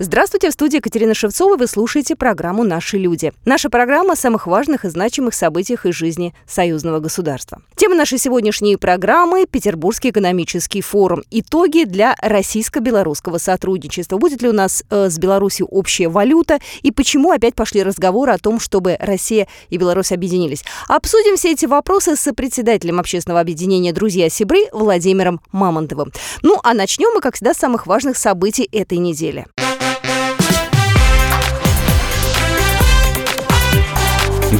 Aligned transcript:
Здравствуйте, 0.00 0.48
в 0.50 0.52
студии 0.52 0.76
Екатерина 0.76 1.12
Шевцова. 1.12 1.56
Вы 1.56 1.66
слушаете 1.66 2.14
программу 2.14 2.62
«Наши 2.62 2.98
люди». 2.98 3.32
Наша 3.44 3.68
программа 3.68 4.12
о 4.12 4.16
самых 4.16 4.46
важных 4.46 4.84
и 4.84 4.88
значимых 4.88 5.34
событиях 5.34 5.86
из 5.86 5.96
жизни 5.96 6.34
союзного 6.46 7.00
государства. 7.00 7.62
Тема 7.74 7.96
нашей 7.96 8.18
сегодняшней 8.18 8.76
программы– 8.76 9.44
Петербургский 9.50 10.10
экономический 10.10 10.82
форум. 10.82 11.24
Итоги 11.32 11.82
для 11.82 12.14
российско-белорусского 12.22 13.38
сотрудничества. 13.38 14.18
Будет 14.18 14.40
ли 14.40 14.48
у 14.48 14.52
нас 14.52 14.84
э, 14.88 15.10
с 15.10 15.18
Беларусью 15.18 15.66
общая 15.66 16.08
валюта? 16.08 16.60
И 16.82 16.92
почему 16.92 17.32
опять 17.32 17.56
пошли 17.56 17.82
разговоры 17.82 18.30
о 18.30 18.38
том, 18.38 18.60
чтобы 18.60 18.96
Россия 19.00 19.48
и 19.68 19.78
Беларусь 19.78 20.12
объединились? 20.12 20.64
Обсудим 20.86 21.34
все 21.34 21.50
эти 21.50 21.66
вопросы 21.66 22.14
с 22.14 22.32
председателем 22.32 23.00
общественного 23.00 23.40
объединения 23.40 23.92
«Друзья 23.92 24.28
Сибры» 24.28 24.60
Владимиром 24.70 25.40
Мамонтовым. 25.50 26.12
Ну, 26.42 26.60
а 26.62 26.72
начнем 26.72 27.10
мы, 27.16 27.20
как 27.20 27.34
всегда, 27.34 27.52
с 27.52 27.56
самых 27.58 27.88
важных 27.88 28.16
событий 28.16 28.68
этой 28.70 28.98
недели. 28.98 29.44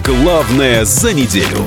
Главное 0.09 0.87
за 0.87 1.12
неделю. 1.12 1.59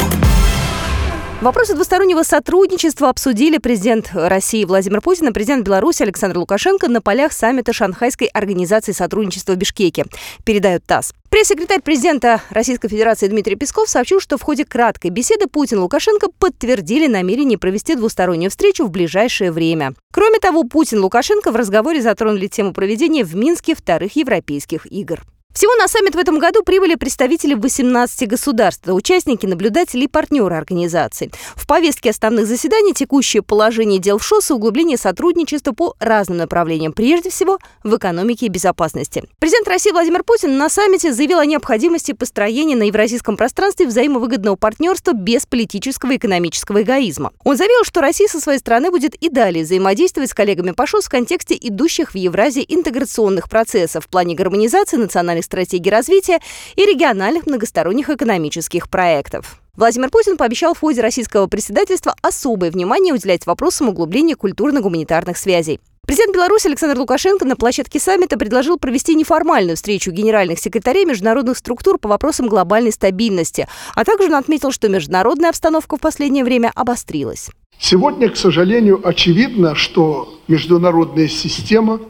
Вопросы 1.41 1.75
двустороннего 1.75 2.23
сотрудничества 2.23 3.09
обсудили 3.09 3.59
президент 3.59 4.09
России 4.13 4.65
Владимир 4.65 4.99
Путин 4.99 5.27
и 5.27 5.31
президент 5.31 5.63
Беларуси 5.63 6.01
Александр 6.01 6.39
Лукашенко 6.39 6.87
на 6.87 7.01
полях 7.01 7.33
саммита 7.33 7.71
Шанхайской 7.71 8.25
организации 8.25 8.93
сотрудничества 8.93 9.53
в 9.53 9.57
Бишкеке, 9.57 10.05
передает 10.43 10.83
ТАСС. 10.87 11.13
Пресс-секретарь 11.29 11.81
президента 11.81 12.41
Российской 12.49 12.87
Федерации 12.87 13.27
Дмитрий 13.27 13.55
Песков 13.55 13.87
сообщил, 13.87 14.19
что 14.19 14.39
в 14.39 14.41
ходе 14.41 14.65
краткой 14.65 15.11
беседы 15.11 15.45
Путин 15.45 15.77
и 15.77 15.81
Лукашенко 15.81 16.29
подтвердили 16.39 17.05
намерение 17.05 17.59
провести 17.59 17.93
двустороннюю 17.93 18.49
встречу 18.49 18.85
в 18.85 18.89
ближайшее 18.89 19.51
время. 19.51 19.93
Кроме 20.11 20.39
того, 20.39 20.63
Путин 20.63 20.97
и 20.97 21.01
Лукашенко 21.01 21.51
в 21.51 21.55
разговоре 21.55 22.01
затронули 22.01 22.47
тему 22.47 22.73
проведения 22.73 23.23
в 23.23 23.35
Минске 23.35 23.75
вторых 23.75 24.15
европейских 24.15 24.91
игр. 24.91 25.21
Всего 25.53 25.75
на 25.75 25.89
саммит 25.89 26.15
в 26.15 26.17
этом 26.17 26.39
году 26.39 26.63
прибыли 26.63 26.95
представители 26.95 27.55
18 27.55 28.27
государств, 28.27 28.87
участники, 28.87 29.45
наблюдатели 29.45 30.05
и 30.05 30.07
партнеры 30.07 30.55
организации. 30.55 31.29
В 31.57 31.67
повестке 31.67 32.11
основных 32.11 32.47
заседаний 32.47 32.93
текущее 32.93 33.43
положение 33.43 33.99
дел 33.99 34.17
в 34.17 34.23
ШОС 34.23 34.51
и 34.51 34.53
углубление 34.53 34.97
сотрудничества 34.97 35.73
по 35.73 35.93
разным 35.99 36.37
направлениям, 36.37 36.93
прежде 36.93 37.29
всего 37.29 37.59
в 37.83 37.97
экономике 37.97 38.45
и 38.45 38.49
безопасности. 38.49 39.25
Президент 39.39 39.67
России 39.67 39.91
Владимир 39.91 40.23
Путин 40.23 40.57
на 40.57 40.69
саммите 40.69 41.11
заявил 41.11 41.39
о 41.39 41.45
необходимости 41.45 42.13
построения 42.13 42.77
на 42.77 42.83
евразийском 42.83 43.35
пространстве 43.35 43.87
взаимовыгодного 43.87 44.55
партнерства 44.55 45.11
без 45.11 45.45
политического 45.45 46.11
и 46.11 46.17
экономического 46.17 46.81
эгоизма. 46.81 47.33
Он 47.43 47.57
заявил, 47.57 47.83
что 47.83 47.99
Россия 47.99 48.29
со 48.29 48.39
своей 48.39 48.59
стороны 48.59 48.89
будет 48.89 49.15
и 49.15 49.27
далее 49.27 49.65
взаимодействовать 49.65 50.29
с 50.29 50.33
коллегами 50.33 50.71
по 50.71 50.87
ШОС 50.87 51.05
в 51.05 51.09
контексте 51.09 51.57
идущих 51.59 52.13
в 52.13 52.15
Евразии 52.15 52.65
интеграционных 52.65 53.49
процессов 53.49 54.05
в 54.05 54.07
плане 54.07 54.33
гармонизации 54.33 54.95
национальной 54.95 55.40
национальной 55.41 55.43
стратегии 55.43 55.89
развития 55.89 56.39
и 56.75 56.85
региональных 56.85 57.47
многосторонних 57.47 58.09
экономических 58.09 58.89
проектов. 58.89 59.57
Владимир 59.75 60.09
Путин 60.09 60.37
пообещал 60.37 60.73
в 60.73 60.79
ходе 60.79 61.01
российского 61.01 61.47
председательства 61.47 62.13
особое 62.21 62.71
внимание 62.71 63.13
уделять 63.13 63.45
вопросам 63.45 63.89
углубления 63.89 64.35
культурно-гуманитарных 64.35 65.37
связей. 65.37 65.79
Президент 66.05 66.33
Беларуси 66.33 66.67
Александр 66.67 66.99
Лукашенко 66.99 67.45
на 67.45 67.55
площадке 67.55 67.99
саммита 67.99 68.37
предложил 68.37 68.77
провести 68.77 69.15
неформальную 69.15 69.77
встречу 69.77 70.11
генеральных 70.11 70.59
секретарей 70.59 71.05
международных 71.05 71.57
структур 71.57 71.99
по 71.99 72.09
вопросам 72.09 72.47
глобальной 72.47 72.91
стабильности, 72.91 73.67
а 73.95 74.03
также 74.03 74.27
он 74.27 74.35
отметил, 74.35 74.71
что 74.71 74.89
международная 74.89 75.49
обстановка 75.49 75.95
в 75.95 76.01
последнее 76.01 76.43
время 76.43 76.71
обострилась. 76.75 77.49
Сегодня, 77.79 78.29
к 78.29 78.35
сожалению, 78.35 78.99
очевидно, 79.07 79.73
что 79.75 80.39
международная 80.47 81.27
система 81.27 82.01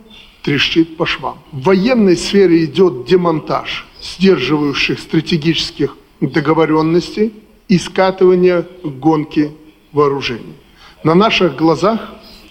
трещит 0.44 0.98
по 0.98 1.06
швам. 1.06 1.38
В 1.52 1.64
военной 1.64 2.18
сфере 2.18 2.66
идет 2.66 3.06
демонтаж 3.06 3.88
сдерживающих 4.02 5.00
стратегических 5.00 5.96
договоренностей 6.20 7.34
и 7.68 7.78
скатывание 7.78 8.68
гонки 8.84 9.52
вооружений. 9.92 10.56
На 11.04 11.16
наших 11.16 11.56
глазах 11.56 12.00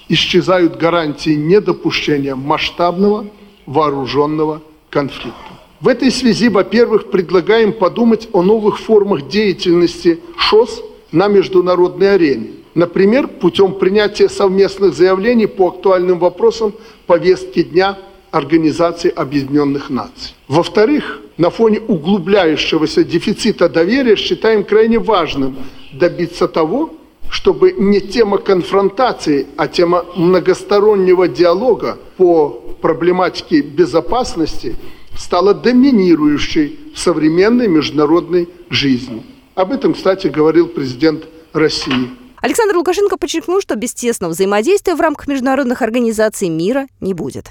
исчезают 0.09 0.77
гарантии 0.77 1.31
недопущения 1.31 2.35
масштабного 2.35 3.27
вооруженного 3.67 4.63
конфликта. 4.91 5.51
В 5.81 5.89
этой 5.89 6.11
связи, 6.11 6.49
во-первых, 6.49 7.11
предлагаем 7.11 7.73
подумать 7.73 8.29
о 8.33 8.43
новых 8.43 8.79
формах 8.79 9.29
деятельности 9.29 10.21
ШОС 10.37 10.83
на 11.13 11.29
международной 11.29 12.15
арене. 12.15 12.51
Например, 12.75 13.27
путем 13.27 13.75
принятия 13.75 14.29
совместных 14.29 14.95
заявлений 14.95 15.47
по 15.47 15.69
актуальным 15.69 16.19
вопросам 16.19 16.73
повестки 17.07 17.63
дня 17.63 17.99
Организации 18.31 19.11
Объединенных 19.11 19.91
Наций. 19.91 20.35
Во-вторых, 20.47 21.21
на 21.37 21.51
фоне 21.51 21.81
углубляющегося 21.81 23.03
дефицита 23.03 23.69
доверия 23.69 24.15
считаем 24.15 24.63
крайне 24.63 25.01
важным 25.01 25.57
добиться 25.93 26.47
того, 26.47 26.95
чтобы 27.29 27.73
не 27.73 28.01
тема 28.01 28.39
конфронтации, 28.39 29.47
а 29.57 29.67
тема 29.67 30.05
многостороннего 30.17 31.27
диалога 31.27 31.99
по 32.17 32.51
проблематике 32.81 33.63
безопасности 33.63 34.77
стала 35.19 35.55
доминирующей 35.55 36.79
в 36.95 36.99
современной 36.99 37.67
международной 37.67 38.49
жизни. 38.69 39.25
Об 39.57 39.73
этом, 39.73 39.95
кстати, 39.95 40.29
говорил 40.29 40.69
президент 40.69 41.25
России 41.53 42.11
Александр 42.41 42.77
Лукашенко 42.77 43.17
подчеркнул, 43.17 43.61
что 43.61 43.77
без 43.77 43.93
тесного 43.93 44.33
взаимодействия 44.33 44.95
в 44.95 45.01
рамках 45.01 45.27
международных 45.27 45.83
организаций 45.83 46.49
мира 46.49 46.87
не 47.01 47.13
будет. 47.15 47.51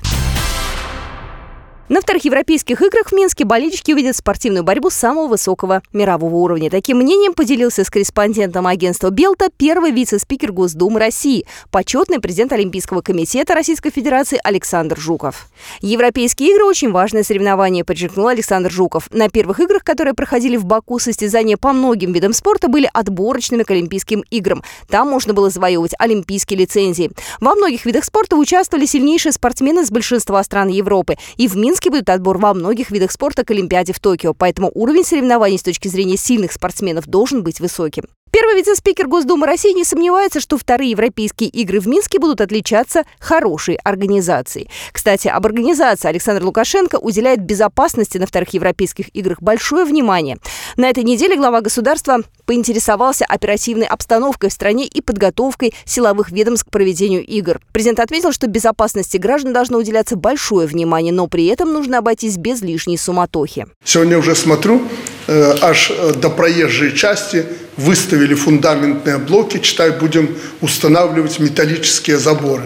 На 1.90 2.02
вторых 2.02 2.24
европейских 2.24 2.84
играх 2.84 3.08
в 3.08 3.14
Минске 3.14 3.46
болельщики 3.46 3.92
увидят 3.92 4.16
спортивную 4.16 4.64
борьбу 4.64 4.92
самого 4.92 5.26
высокого 5.26 5.82
мирового 5.92 6.36
уровня. 6.36 6.70
Таким 6.70 6.98
мнением 6.98 7.34
поделился 7.34 7.84
с 7.84 7.90
корреспондентом 7.90 8.68
агентства 8.68 9.10
«Белта» 9.10 9.50
первый 9.58 9.90
вице-спикер 9.90 10.52
Госдумы 10.52 11.00
России, 11.00 11.48
почетный 11.72 12.20
президент 12.20 12.54
Олимпийского 12.54 13.02
комитета 13.02 13.56
Российской 13.56 13.90
Федерации 13.90 14.40
Александр 14.44 15.00
Жуков. 15.00 15.48
Европейские 15.82 16.52
игры– 16.52 16.66
очень 16.66 16.92
важное 16.92 17.24
соревнование, 17.24 17.84
подчеркнул 17.84 18.28
Александр 18.28 18.70
Жуков. 18.70 19.10
На 19.12 19.28
первых 19.28 19.60
играх, 19.60 19.84
которые 19.84 20.14
проходили 20.14 20.58
в 20.58 20.66
Баку, 20.66 21.00
состязания 21.00 21.58
по 21.58 21.74
многим 21.74 22.14
видам 22.14 22.34
спорта 22.34 22.68
были 22.68 22.88
отборочными 22.94 23.64
к 23.64 23.72
Олимпийским 23.72 24.24
играм. 24.30 24.64
Там 24.90 25.10
можно 25.10 25.34
было 25.34 25.50
завоевывать 25.50 25.96
олимпийские 25.98 26.60
лицензии. 26.60 27.10
Во 27.42 27.56
многих 27.56 27.88
видах 27.88 28.06
спорта 28.06 28.36
участвовали 28.36 28.86
сильнейшие 28.86 29.32
спортсмены 29.32 29.84
с 29.84 29.90
большинства 29.90 30.44
стран 30.44 30.68
Европы. 30.68 31.18
И 31.38 31.48
в 31.48 31.58
Минске 31.58 31.79
Минске 31.80 31.92
будет 31.92 32.10
отбор 32.10 32.38
во 32.40 32.54
многих 32.54 32.92
видах 32.92 33.10
спорта 33.10 33.46
к 33.46 33.52
Олимпиаде 33.52 33.94
в 33.94 34.02
Токио, 34.02 34.34
поэтому 34.34 34.70
уровень 34.74 35.06
соревнований 35.06 35.58
с 35.58 35.64
точки 35.64 35.88
зрения 35.88 36.18
сильных 36.18 36.52
спортсменов 36.52 37.08
должен 37.08 37.42
быть 37.42 37.62
высоким. 37.62 38.04
Первый 38.32 38.58
вице-спикер 38.58 39.08
Госдумы 39.08 39.48
России 39.48 39.74
не 39.74 39.84
сомневается, 39.84 40.40
что 40.40 40.58
вторые 40.58 40.92
европейские 40.92 41.50
игры 41.50 41.80
в 41.80 41.88
Минске 41.88 42.20
будут 42.20 42.42
отличаться 42.42 43.04
хорошей 43.20 43.76
организацией. 43.84 44.70
Кстати, 44.92 45.28
об 45.28 45.46
организации 45.48 46.08
Александр 46.08 46.44
Лукашенко 46.44 46.98
уделяет 46.98 47.42
безопасности 47.42 48.20
на 48.20 48.28
вторых 48.28 48.54
европейских 48.54 49.16
играх 49.16 49.42
большое 49.42 49.84
внимание. 49.84 50.38
На 50.78 50.90
этой 50.90 51.04
неделе 51.04 51.38
глава 51.38 51.62
государства 51.62 52.20
поинтересовался 52.46 53.26
оперативной 53.26 53.88
обстановкой 53.88 54.50
в 54.50 54.54
стране 54.54 54.86
и 54.86 55.02
подготовкой 55.02 55.74
силовых 55.86 56.32
ведомств 56.32 56.68
к 56.68 56.72
проведению 56.72 57.26
игр. 57.26 57.60
Президент 57.72 58.00
отметил, 58.00 58.32
что 58.32 58.48
безопасности 58.48 59.18
граждан 59.18 59.54
должно 59.54 59.80
уделяться 59.80 60.16
большое 60.16 60.68
внимание, 60.68 61.12
но 61.14 61.26
при 61.28 61.48
этом 61.48 61.74
нужно 61.74 61.98
обойтись 61.98 62.38
без 62.38 62.62
лишней 62.62 62.98
суматохи. 62.98 63.66
Сегодня 63.84 64.20
уже 64.20 64.36
смотрю, 64.36 64.84
э, 65.28 65.56
аж 65.62 65.92
э, 65.92 66.14
до 66.14 66.30
проезжей 66.30 66.96
части 66.96 67.46
выставили 67.80 68.34
фундаментные 68.36 69.18
блоки, 69.18 69.60
читай, 69.60 69.92
будем 69.92 70.36
устанавливать 70.62 71.40
металлические 71.40 72.18
заборы 72.18 72.66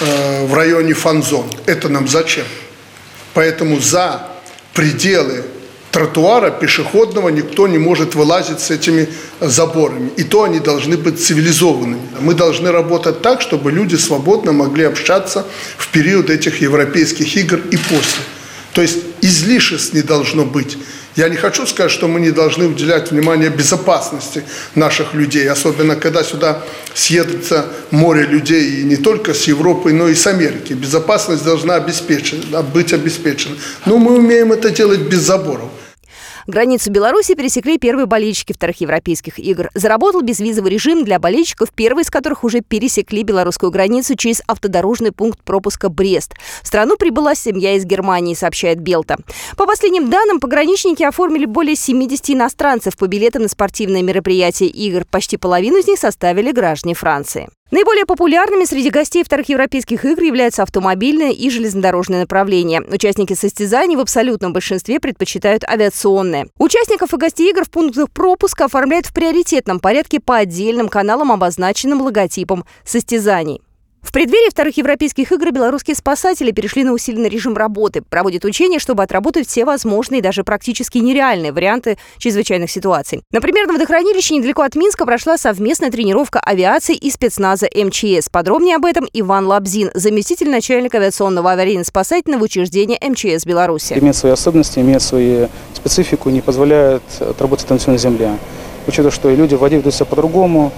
э, 0.00 0.46
в 0.46 0.54
районе 0.54 0.94
фанзон. 0.94 1.50
Это 1.66 1.88
нам 1.88 2.06
зачем? 2.06 2.44
Поэтому 3.34 3.80
за 3.80 4.28
пределы 4.72 5.44
тротуара 5.90 6.50
пешеходного 6.50 7.28
никто 7.30 7.66
не 7.66 7.78
может 7.78 8.14
вылазить 8.14 8.60
с 8.60 8.70
этими 8.70 9.08
заборами. 9.40 10.10
И 10.16 10.22
то 10.22 10.44
они 10.44 10.60
должны 10.60 10.96
быть 10.96 11.20
цивилизованными. 11.20 12.00
Мы 12.20 12.34
должны 12.34 12.70
работать 12.70 13.20
так, 13.20 13.40
чтобы 13.40 13.72
люди 13.72 13.96
свободно 13.96 14.52
могли 14.52 14.84
общаться 14.84 15.44
в 15.76 15.88
период 15.88 16.30
этих 16.30 16.62
европейских 16.62 17.36
игр 17.36 17.60
и 17.70 17.76
после. 17.76 18.22
То 18.72 18.80
есть 18.80 18.98
излишеств 19.20 19.92
не 19.92 20.02
должно 20.02 20.44
быть. 20.44 20.78
Я 21.16 21.28
не 21.28 21.36
хочу 21.36 21.66
сказать, 21.66 21.92
что 21.92 22.08
мы 22.08 22.20
не 22.20 22.30
должны 22.30 22.66
уделять 22.66 23.10
внимание 23.10 23.50
безопасности 23.50 24.44
наших 24.74 25.12
людей, 25.12 25.48
особенно 25.48 25.96
когда 25.96 26.24
сюда 26.24 26.62
съедутся 26.94 27.66
море 27.90 28.24
людей 28.24 28.80
и 28.80 28.84
не 28.84 28.96
только 28.96 29.34
с 29.34 29.44
Европы, 29.44 29.92
но 29.92 30.08
и 30.08 30.14
с 30.14 30.26
Америки. 30.26 30.72
Безопасность 30.72 31.44
должна 31.44 31.74
обеспечена, 31.74 32.62
быть 32.62 32.94
обеспечена. 32.94 33.56
Но 33.84 33.98
мы 33.98 34.16
умеем 34.16 34.52
это 34.52 34.70
делать 34.70 35.00
без 35.00 35.20
заборов. 35.20 35.70
Границу 36.52 36.90
Беларуси 36.90 37.34
пересекли 37.34 37.78
первые 37.78 38.04
болельщики 38.04 38.52
вторых 38.52 38.82
европейских 38.82 39.38
игр. 39.38 39.70
Заработал 39.72 40.20
безвизовый 40.20 40.70
режим 40.70 41.02
для 41.02 41.18
болельщиков, 41.18 41.72
первые 41.74 42.02
из 42.02 42.10
которых 42.10 42.44
уже 42.44 42.60
пересекли 42.60 43.22
белорусскую 43.22 43.72
границу 43.72 44.16
через 44.16 44.42
автодорожный 44.46 45.12
пункт 45.12 45.42
пропуска 45.42 45.88
Брест. 45.88 46.34
В 46.62 46.66
страну 46.66 46.96
прибыла 46.98 47.34
семья 47.34 47.74
из 47.74 47.86
Германии, 47.86 48.34
сообщает 48.34 48.80
Белта. 48.80 49.16
По 49.56 49.64
последним 49.64 50.10
данным, 50.10 50.40
пограничники 50.40 51.02
оформили 51.02 51.46
более 51.46 51.74
70 51.74 52.28
иностранцев 52.30 52.98
по 52.98 53.06
билетам 53.06 53.44
на 53.44 53.48
спортивные 53.48 54.02
мероприятия 54.02 54.66
игр. 54.66 55.06
Почти 55.10 55.38
половину 55.38 55.78
из 55.78 55.86
них 55.86 55.98
составили 55.98 56.52
граждане 56.52 56.94
Франции. 56.94 57.48
Наиболее 57.72 58.04
популярными 58.04 58.64
среди 58.64 58.90
гостей 58.90 59.24
вторых 59.24 59.48
европейских 59.48 60.04
игр 60.04 60.22
являются 60.22 60.62
автомобильное 60.62 61.30
и 61.30 61.48
железнодорожное 61.48 62.20
направления. 62.20 62.82
Участники 62.82 63.32
состязаний 63.32 63.96
в 63.96 64.00
абсолютном 64.00 64.52
большинстве 64.52 65.00
предпочитают 65.00 65.64
авиационные. 65.64 66.48
Участников 66.58 67.14
и 67.14 67.16
гостей 67.16 67.50
игр 67.50 67.64
в 67.64 67.70
пунктах 67.70 68.10
пропуска 68.10 68.66
оформляют 68.66 69.06
в 69.06 69.14
приоритетном 69.14 69.80
порядке 69.80 70.20
по 70.20 70.36
отдельным 70.36 70.90
каналам, 70.90 71.32
обозначенным 71.32 72.02
логотипом 72.02 72.66
состязаний. 72.84 73.62
В 74.02 74.14
преддверии 74.14 74.50
вторых 74.50 74.76
европейских 74.76 75.32
игр 75.32 75.52
белорусские 75.52 75.94
спасатели 75.96 76.50
перешли 76.50 76.84
на 76.84 76.92
усиленный 76.92 77.30
режим 77.30 77.56
работы, 77.56 78.02
проводят 78.02 78.44
учения, 78.44 78.78
чтобы 78.78 79.02
отработать 79.02 79.48
все 79.48 79.64
возможные 79.64 80.20
даже 80.20 80.44
практически 80.44 80.98
нереальные 80.98 81.50
варианты 81.50 81.96
чрезвычайных 82.18 82.70
ситуаций. 82.70 83.22
Например, 83.30 83.66
на 83.66 83.72
водохранилище 83.72 84.34
недалеко 84.34 84.62
от 84.62 84.74
Минска 84.74 85.06
прошла 85.06 85.38
совместная 85.38 85.90
тренировка 85.90 86.40
авиации 86.40 86.94
и 86.94 87.10
спецназа 87.10 87.68
МЧС. 87.74 88.28
Подробнее 88.28 88.76
об 88.76 88.84
этом 88.84 89.08
Иван 89.14 89.46
Лабзин, 89.46 89.90
заместитель 89.94 90.50
начальника 90.50 90.98
авиационного 90.98 91.52
аварийно-спасательного 91.52 92.42
учреждения 92.42 92.98
МЧС 93.00 93.46
Беларуси. 93.46 93.94
Имеет 93.94 94.16
свои 94.16 94.32
особенности, 94.32 94.80
имеет 94.80 95.00
свою 95.00 95.48
специфику, 95.72 96.28
не 96.28 96.42
позволяет 96.42 97.02
отработать 97.20 97.70
на 97.70 97.78
всей 97.78 97.96
земле. 97.96 98.36
Учитывая, 98.86 99.12
что 99.12 99.30
люди 99.30 99.54
в 99.54 99.60
воде 99.60 99.76
ведут 99.76 99.94
себя 99.94 100.06
по-другому, 100.06 100.72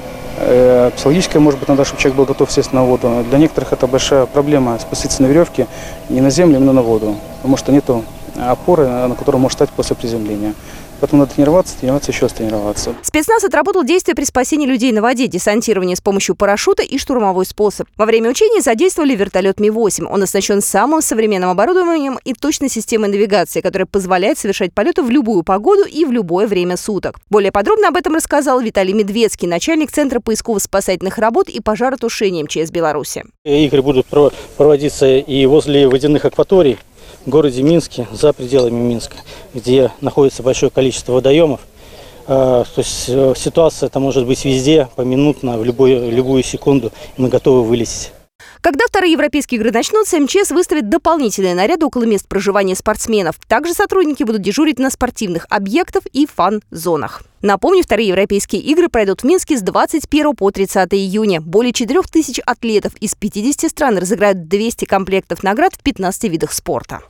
психологическое, 0.95 1.39
может 1.39 1.61
быть, 1.61 1.69
надо, 1.69 1.85
чтобы 1.85 2.01
человек 2.01 2.17
был 2.19 2.25
готов 2.25 2.51
сесть 2.51 2.73
на 2.73 2.85
воду. 2.85 3.25
Для 3.29 3.39
некоторых 3.39 3.73
это 3.73 3.87
большая 3.87 4.27
проблема 4.27 4.79
спуститься 4.79 5.23
на 5.23 5.27
веревке 5.27 5.67
не 6.09 6.21
на 6.21 6.31
землю, 6.31 6.57
именно 6.57 6.73
на 6.73 6.83
воду, 6.83 7.17
потому 7.37 7.57
что 7.57 7.73
нет 7.73 7.85
опоры, 8.37 8.87
на 8.87 9.15
которую 9.15 9.41
может 9.41 9.59
стать 9.59 9.71
после 9.71 9.95
приземления. 9.95 10.55
Поэтому 11.01 11.23
надо 11.23 11.35
тренироваться, 11.35 11.79
тренироваться, 11.79 12.11
еще 12.11 12.23
раз 12.23 12.33
тренироваться. 12.33 12.95
Спецназ 13.03 13.45
отработал 13.45 13.85
действия 13.85 14.15
при 14.15 14.25
спасении 14.25 14.67
людей 14.67 14.93
на 14.93 15.03
воде, 15.03 15.27
десантирование 15.27 15.97
с 15.97 16.01
помощью 16.01 16.35
парашюта 16.35 16.83
и 16.83 16.99
штурмовой 16.99 17.47
способ. 17.47 17.87
Во 17.97 18.07
время 18.07 18.31
учений 18.31 18.61
задействовали 18.61 19.15
вертолет 19.15 19.61
Ми-8. 19.61 20.07
Он 20.07 20.23
оснащен 20.23 20.61
самым 20.61 21.03
современным 21.03 21.51
оборудованием 21.51 22.19
и 22.25 22.33
точной 22.33 22.69
системой 22.69 23.09
навигации, 23.09 23.61
которая 23.61 23.87
позволяет 23.87 24.39
совершать 24.39 24.73
полеты 24.73 25.03
в 25.03 25.11
любую 25.11 25.43
погоду 25.43 25.85
и 25.85 26.05
в 26.05 26.13
любое 26.13 26.47
время 26.47 26.77
суток. 26.77 27.19
Более 27.31 27.53
подробно 27.53 27.89
об 27.89 27.97
этом 27.97 28.15
рассказал 28.15 28.61
Виталий 28.61 28.93
Медведский, 28.93 29.47
начальник 29.47 29.93
Центра 29.93 30.21
поисково-спасательных 30.21 31.19
работ 31.19 31.49
и 31.49 31.61
пожаротушения 31.61 32.45
МЧС 32.45 32.71
Беларуси. 32.71 33.25
Игры 33.45 33.83
будут 33.83 34.07
проводиться 34.57 35.07
и 35.07 35.47
возле 35.47 35.89
водяных 35.89 36.25
акваторий, 36.25 36.79
городе 37.27 37.63
Минске, 37.63 38.07
за 38.13 38.33
пределами 38.33 38.75
Минска, 38.75 39.17
где 39.53 39.91
находится 40.01 40.43
большое 40.43 40.71
количество 40.71 41.13
водоемов. 41.13 41.61
А, 42.27 42.65
то 42.65 42.79
есть 42.79 43.05
э, 43.09 43.35
ситуация 43.37 43.89
это 43.89 44.01
может 44.01 44.27
быть 44.27 44.45
везде, 44.45 44.89
поминутно, 44.97 45.59
в 45.59 45.65
любую, 45.65 46.11
любую 46.11 46.43
секунду, 46.43 46.91
и 47.17 47.23
мы 47.23 47.29
готовы 47.29 47.65
вылезть. 47.65 48.13
Когда 48.65 48.87
вторые 48.89 49.13
европейские 49.13 49.61
игры 49.61 49.73
начнутся, 49.73 50.19
МЧС 50.19 50.51
выставит 50.51 50.89
дополнительные 50.89 51.55
наряды 51.55 51.85
около 51.85 52.05
мест 52.05 52.27
проживания 52.27 52.75
спортсменов. 52.75 53.37
Также 53.47 53.75
сотрудники 53.75 54.23
будут 54.23 54.41
дежурить 54.41 54.79
на 54.79 54.89
спортивных 54.89 55.47
объектах 55.51 56.05
и 56.15 56.27
фан-зонах. 56.27 57.25
Напомню, 57.43 57.83
вторые 57.83 58.09
европейские 58.09 58.63
игры 58.63 58.89
пройдут 58.89 59.21
в 59.21 59.25
Минске 59.25 59.59
с 59.59 59.61
21 59.61 60.35
по 60.35 60.51
30 60.51 60.95
июня. 60.95 61.43
Более 61.43 61.75
4 61.75 62.01
тысяч 62.11 62.39
атлетов 62.39 62.95
из 63.01 63.15
50 63.15 63.71
стран 63.71 63.99
разыграют 63.99 64.49
200 64.49 64.87
комплектов 64.87 65.43
наград 65.43 65.75
в 65.75 65.83
15 65.83 66.25
видах 66.31 66.51
спорта. 66.55 67.03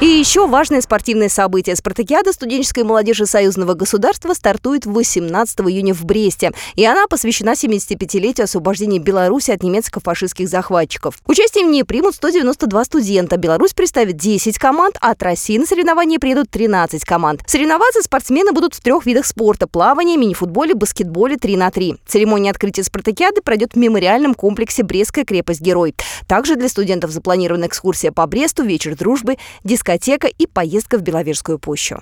И 0.00 0.06
еще 0.06 0.46
важное 0.46 0.80
спортивное 0.80 1.28
событие. 1.28 1.74
Спартакиада 1.74 2.32
студенческой 2.32 2.84
молодежи 2.84 3.26
Союзного 3.26 3.74
государства 3.74 4.32
стартует 4.32 4.86
18 4.86 5.60
июня 5.62 5.92
в 5.92 6.04
Бресте. 6.04 6.52
И 6.76 6.86
она 6.86 7.08
посвящена 7.08 7.54
75-летию 7.54 8.44
освобождения 8.44 9.00
Беларуси 9.00 9.50
от 9.50 9.64
немецко-фашистских 9.64 10.48
захватчиков. 10.48 11.16
Участие 11.26 11.66
в 11.66 11.70
ней 11.70 11.82
примут 11.82 12.14
192 12.14 12.84
студента. 12.84 13.38
Беларусь 13.38 13.72
представит 13.72 14.16
10 14.16 14.56
команд, 14.56 14.96
а 15.00 15.10
от 15.10 15.22
России 15.24 15.58
на 15.58 15.66
соревнования 15.66 16.20
приедут 16.20 16.48
13 16.48 17.04
команд. 17.04 17.42
Соревноваться 17.48 18.00
спортсмены 18.00 18.52
будут 18.52 18.74
в 18.74 18.80
трех 18.80 19.04
видах 19.04 19.26
спорта– 19.26 19.66
плавание, 19.68 20.16
мини-футболе, 20.16 20.76
баскетболе 20.76 21.38
3 21.38 21.56
на 21.56 21.72
3. 21.72 21.96
Церемония 22.06 22.52
открытия 22.52 22.84
спартакиады 22.84 23.42
пройдет 23.42 23.72
в 23.72 23.76
мемориальном 23.76 24.34
комплексе 24.34 24.84
«Брестская 24.84 25.24
крепость-герой». 25.24 25.96
Также 26.28 26.54
для 26.54 26.68
студентов 26.68 27.10
запланирована 27.10 27.64
экскурсия 27.64 28.12
по 28.12 28.24
Бресту, 28.28 28.62
вечер 28.62 28.94
дружбы, 28.94 29.38
дискотека 29.64 29.87
дискотека 29.88 30.28
и 30.28 30.46
поездка 30.46 30.98
в 30.98 31.02
Беловежскую 31.02 31.58
пущу. 31.58 31.96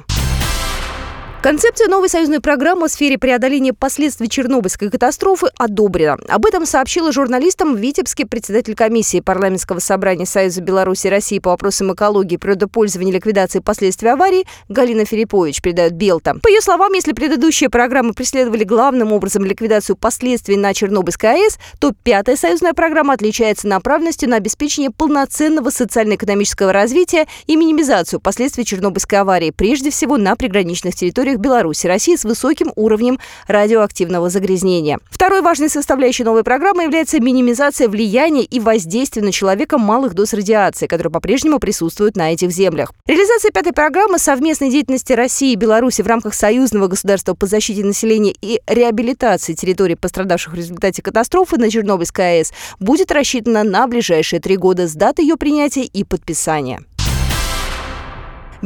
Концепция 1.43 1.87
новой 1.87 2.09
союзной 2.09 2.41
программы 2.41 2.88
в 2.88 2.91
сфере 2.91 3.19
преодоления 3.19 3.73
последствий 3.73 4.29
Чернобыльской 4.29 4.91
катастрофы 4.91 5.47
одобрена. 5.56 6.19
Об 6.29 6.44
этом 6.44 6.67
сообщила 6.67 7.12
журналистам 7.12 7.77
в 7.77 7.79
Витебске 7.79 8.27
председатель 8.27 8.75
комиссии 8.75 9.21
парламентского 9.21 9.79
собрания 9.79 10.27
Союза 10.27 10.61
Беларуси 10.61 11.06
и 11.06 11.11
России 11.11 11.38
по 11.38 11.50
вопросам 11.50 11.93
экологии, 11.93 12.37
природопользования 12.37 13.12
и 13.12 13.15
ликвидации 13.15 13.61
последствий 13.61 14.09
аварии 14.09 14.44
Галина 14.69 15.05
Филиппович, 15.05 15.62
передает 15.62 15.93
Белта. 15.93 16.35
По 16.43 16.49
ее 16.49 16.61
словам, 16.61 16.93
если 16.94 17.12
предыдущие 17.12 17.71
программы 17.71 18.12
преследовали 18.12 18.65
главным 18.65 19.12
образом 19.12 19.44
ликвидацию 19.44 19.94
последствий 19.94 20.56
на 20.56 20.75
Чернобыльской 20.75 21.35
АЭС, 21.35 21.59
то 21.79 21.93
пятая 22.03 22.37
союзная 22.37 22.73
программа 22.73 23.15
отличается 23.15 23.69
направленностью 23.69 24.29
на 24.29 24.37
обеспечение 24.37 24.91
полноценного 24.91 25.71
социально-экономического 25.71 26.73
развития 26.73 27.29
и 27.47 27.55
минимизацию 27.56 28.19
последствий 28.21 28.65
Чернобыльской 28.65 29.21
аварии, 29.21 29.50
прежде 29.50 29.91
всего 29.91 30.17
на 30.17 30.35
приграничных 30.35 30.97
территориях 30.97 31.25
территориях 31.26 31.40
Беларуси, 31.40 31.87
России 31.87 32.14
с 32.14 32.25
высоким 32.25 32.73
уровнем 32.76 33.19
радиоактивного 33.49 34.31
загрязнения. 34.31 34.99
Второй 35.11 35.43
важной 35.43 35.69
составляющей 35.69 36.23
новой 36.23 36.44
программы 36.44 36.84
является 36.84 37.20
минимизация 37.20 37.89
влияния 37.89 38.44
и 38.44 38.60
воздействия 38.60 39.22
на 39.22 39.32
человека 39.32 39.77
малых 39.79 40.15
доз 40.15 40.32
радиации, 40.32 40.86
которые 40.86 41.10
по-прежнему 41.10 41.58
присутствуют 41.58 42.17
на 42.17 42.32
этих 42.32 42.51
землях. 42.51 42.93
Реализация 43.06 43.51
пятой 43.51 43.72
программы 43.72 44.19
совместной 44.19 44.70
деятельности 44.70 45.15
России 45.15 45.53
и 45.53 45.56
Беларуси 45.56 46.03
в 46.03 46.06
рамках 46.06 46.34
союзного 46.34 46.86
государства 46.86 47.34
по 47.34 47.46
защите 47.46 47.84
населения 47.84 48.34
и 48.41 48.60
реабилитации 48.67 49.55
территорий, 49.55 49.96
пострадавших 49.96 50.53
в 50.53 50.56
результате 50.56 51.03
катастрофы 51.03 51.56
на 51.56 51.69
Чернобыльской 51.70 52.39
АЭС, 52.39 52.53
будет 52.79 53.10
рассчитана 53.10 53.65
на 53.65 53.86
ближайшие 53.89 54.41
три 54.41 54.56
года 54.56 54.86
с 54.86 54.94
даты 54.94 55.22
ее 55.22 55.36
принятия 55.36 55.84
и 55.84 56.05
подписания. 56.05 56.82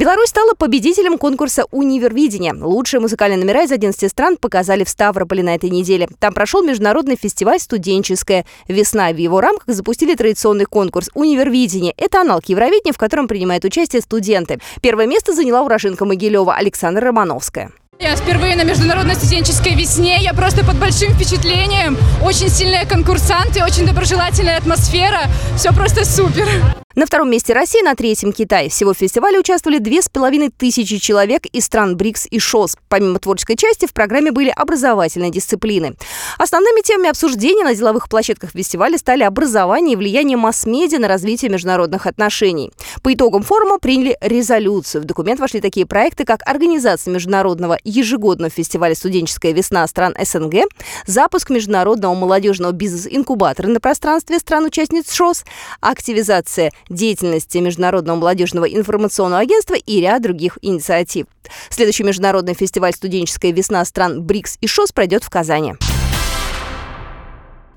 Беларусь 0.00 0.30
стала 0.30 0.54
победителем 0.54 1.18
конкурса 1.18 1.66
«Универвидение». 1.70 2.54
Лучшие 2.54 3.00
музыкальные 3.00 3.36
номера 3.36 3.64
из 3.64 3.70
11 3.70 4.10
стран 4.10 4.38
показали 4.38 4.82
в 4.82 4.88
Ставрополе 4.88 5.42
на 5.42 5.54
этой 5.54 5.68
неделе. 5.68 6.08
Там 6.18 6.32
прошел 6.32 6.62
международный 6.62 7.16
фестиваль 7.16 7.60
«Студенческая 7.60 8.46
весна». 8.66 9.12
В 9.12 9.18
его 9.18 9.42
рамках 9.42 9.74
запустили 9.74 10.14
традиционный 10.14 10.64
конкурс 10.64 11.10
«Универвидение». 11.12 11.92
Это 11.98 12.22
аналог 12.22 12.46
Евровидения, 12.46 12.94
в 12.94 12.96
котором 12.96 13.28
принимают 13.28 13.66
участие 13.66 14.00
студенты. 14.00 14.58
Первое 14.80 15.04
место 15.04 15.34
заняла 15.34 15.60
уроженка 15.60 16.06
Могилева 16.06 16.54
Александра 16.54 17.04
Романовская. 17.04 17.70
Я 17.98 18.16
впервые 18.16 18.56
на 18.56 18.64
международной 18.64 19.16
студенческой 19.16 19.74
весне. 19.74 20.16
Я 20.22 20.32
просто 20.32 20.64
под 20.64 20.78
большим 20.78 21.12
впечатлением. 21.12 21.98
Очень 22.24 22.48
сильные 22.48 22.86
конкурсанты, 22.86 23.62
очень 23.62 23.84
доброжелательная 23.84 24.56
атмосфера. 24.56 25.24
Все 25.58 25.74
просто 25.74 26.06
супер. 26.06 26.48
На 26.96 27.06
втором 27.06 27.30
месте 27.30 27.52
Россия, 27.52 27.84
на 27.84 27.94
третьем 27.94 28.32
Китай. 28.32 28.68
Всего 28.68 28.94
в 28.94 28.98
фестивале 28.98 29.38
участвовали 29.38 29.78
две 29.78 30.02
с 30.02 30.08
половиной 30.08 30.50
тысячи 30.50 30.98
человек 30.98 31.46
из 31.46 31.66
стран 31.66 31.96
БРИКС 31.96 32.26
и 32.28 32.40
ШОС. 32.40 32.76
Помимо 32.88 33.20
творческой 33.20 33.54
части, 33.54 33.86
в 33.86 33.92
программе 33.92 34.32
были 34.32 34.48
образовательные 34.50 35.30
дисциплины. 35.30 35.94
Основными 36.36 36.82
темами 36.82 37.10
обсуждения 37.10 37.62
на 37.62 37.76
деловых 37.76 38.08
площадках 38.08 38.50
фестиваля 38.50 38.98
стали 38.98 39.22
образование 39.22 39.92
и 39.92 39.96
влияние 39.96 40.36
масс-медиа 40.36 40.98
на 40.98 41.06
развитие 41.06 41.48
международных 41.48 42.06
отношений. 42.06 42.72
По 43.04 43.14
итогам 43.14 43.44
форума 43.44 43.78
приняли 43.78 44.18
резолюцию. 44.20 45.02
В 45.02 45.04
документ 45.04 45.38
вошли 45.38 45.60
такие 45.60 45.86
проекты, 45.86 46.24
как 46.24 46.40
организация 46.44 47.14
международного 47.14 47.78
ежегодного 47.84 48.50
фестиваля 48.50 48.96
«Студенческая 48.96 49.52
весна» 49.52 49.86
стран 49.86 50.16
СНГ, 50.20 50.64
запуск 51.06 51.50
международного 51.50 52.16
молодежного 52.16 52.72
бизнес-инкубатора 52.72 53.68
на 53.68 53.78
пространстве 53.78 54.40
стран-участниц 54.40 55.12
ШОС, 55.12 55.44
активизация 55.80 56.72
деятельности 56.88 57.58
Международного 57.58 58.16
молодежного 58.16 58.64
информационного 58.64 59.42
агентства 59.42 59.74
и 59.74 60.00
ряд 60.00 60.22
других 60.22 60.58
инициатив. 60.62 61.26
Следующий 61.68 62.04
международный 62.04 62.54
фестиваль 62.54 62.92
«Студенческая 62.92 63.52
весна» 63.52 63.84
стран 63.84 64.22
БРИКС 64.22 64.58
и 64.60 64.66
ШОС 64.66 64.92
пройдет 64.92 65.24
в 65.24 65.30
Казани. 65.30 65.74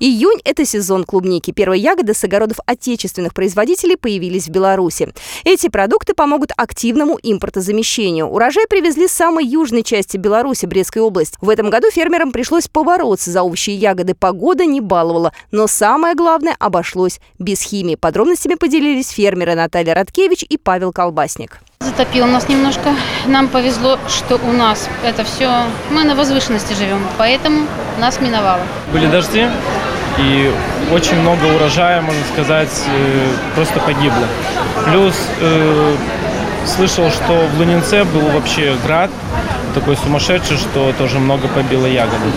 Июнь– 0.05 0.41
это 0.43 0.65
сезон 0.65 1.05
клубники. 1.05 1.51
Первые 1.51 1.81
ягоды 1.81 2.13
с 2.13 2.21
огородов 2.25 2.57
отечественных 2.65 3.33
производителей 3.33 3.95
появились 3.95 4.47
в 4.47 4.49
Беларуси. 4.49 5.13
Эти 5.45 5.69
продукты 5.69 6.13
помогут 6.13 6.51
активному 6.57 7.17
импортозамещению. 7.23 8.27
Урожай 8.27 8.67
привезли 8.67 9.07
с 9.07 9.13
самой 9.13 9.45
южной 9.45 9.81
части 9.81 10.17
Беларуси, 10.17 10.65
Брестской 10.65 11.01
области. 11.01 11.37
В 11.39 11.49
этом 11.49 11.69
году 11.69 11.89
фермерам 11.89 12.33
пришлось 12.33 12.67
побороться 12.67 13.31
за 13.31 13.43
овощи 13.43 13.69
и 13.69 13.75
ягоды. 13.75 14.13
Погода 14.13 14.65
не 14.65 14.81
баловала. 14.81 15.31
Но 15.51 15.67
самое 15.67 16.15
главное– 16.15 16.57
обошлось 16.59 17.21
без 17.39 17.61
химии. 17.61 17.95
Подробностями 17.95 18.55
поделились 18.55 19.07
фермеры 19.07 19.55
Наталья 19.55 19.93
Радкевич 19.93 20.43
и 20.43 20.57
Павел 20.57 20.91
Колбасник. 20.91 21.61
Затопило 21.79 22.25
нас 22.25 22.49
немножко. 22.49 22.93
Нам 23.25 23.47
повезло, 23.47 23.97
что 24.09 24.35
у 24.35 24.51
нас 24.51 24.89
это 25.05 25.23
все... 25.23 25.63
Мы 25.91 26.03
на 26.03 26.15
возвышенности 26.15 26.73
живем, 26.73 26.99
поэтому 27.17 27.67
нас 27.99 28.19
миновало. 28.21 28.61
Были 28.91 29.07
дожди, 29.07 29.47
и 30.17 30.51
очень 30.91 31.19
много 31.19 31.45
урожая, 31.45 32.01
можно 32.01 32.21
сказать, 32.33 32.83
э, 32.87 33.27
просто 33.55 33.79
погибло. 33.79 34.27
Плюс 34.85 35.15
э, 35.39 35.95
слышал, 36.65 37.09
что 37.09 37.47
в 37.53 37.59
Лунинце 37.59 38.03
был 38.05 38.21
вообще 38.29 38.75
град 38.85 39.09
такой 39.73 39.97
сумасшедший, 39.97 40.57
что 40.57 40.93
тоже 40.97 41.19
много 41.19 41.47
побило 41.47 41.85
ягоды. 41.85 42.29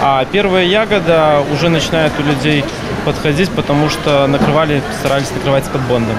А 0.00 0.24
первая 0.24 0.64
ягода 0.64 1.42
уже 1.52 1.68
начинает 1.68 2.12
у 2.18 2.22
людей 2.22 2.64
подходить, 3.04 3.50
потому 3.50 3.88
что 3.90 4.26
накрывали, 4.26 4.82
старались 5.00 5.30
накрывать 5.30 5.64
с 5.64 5.68
подбондом. 5.68 6.16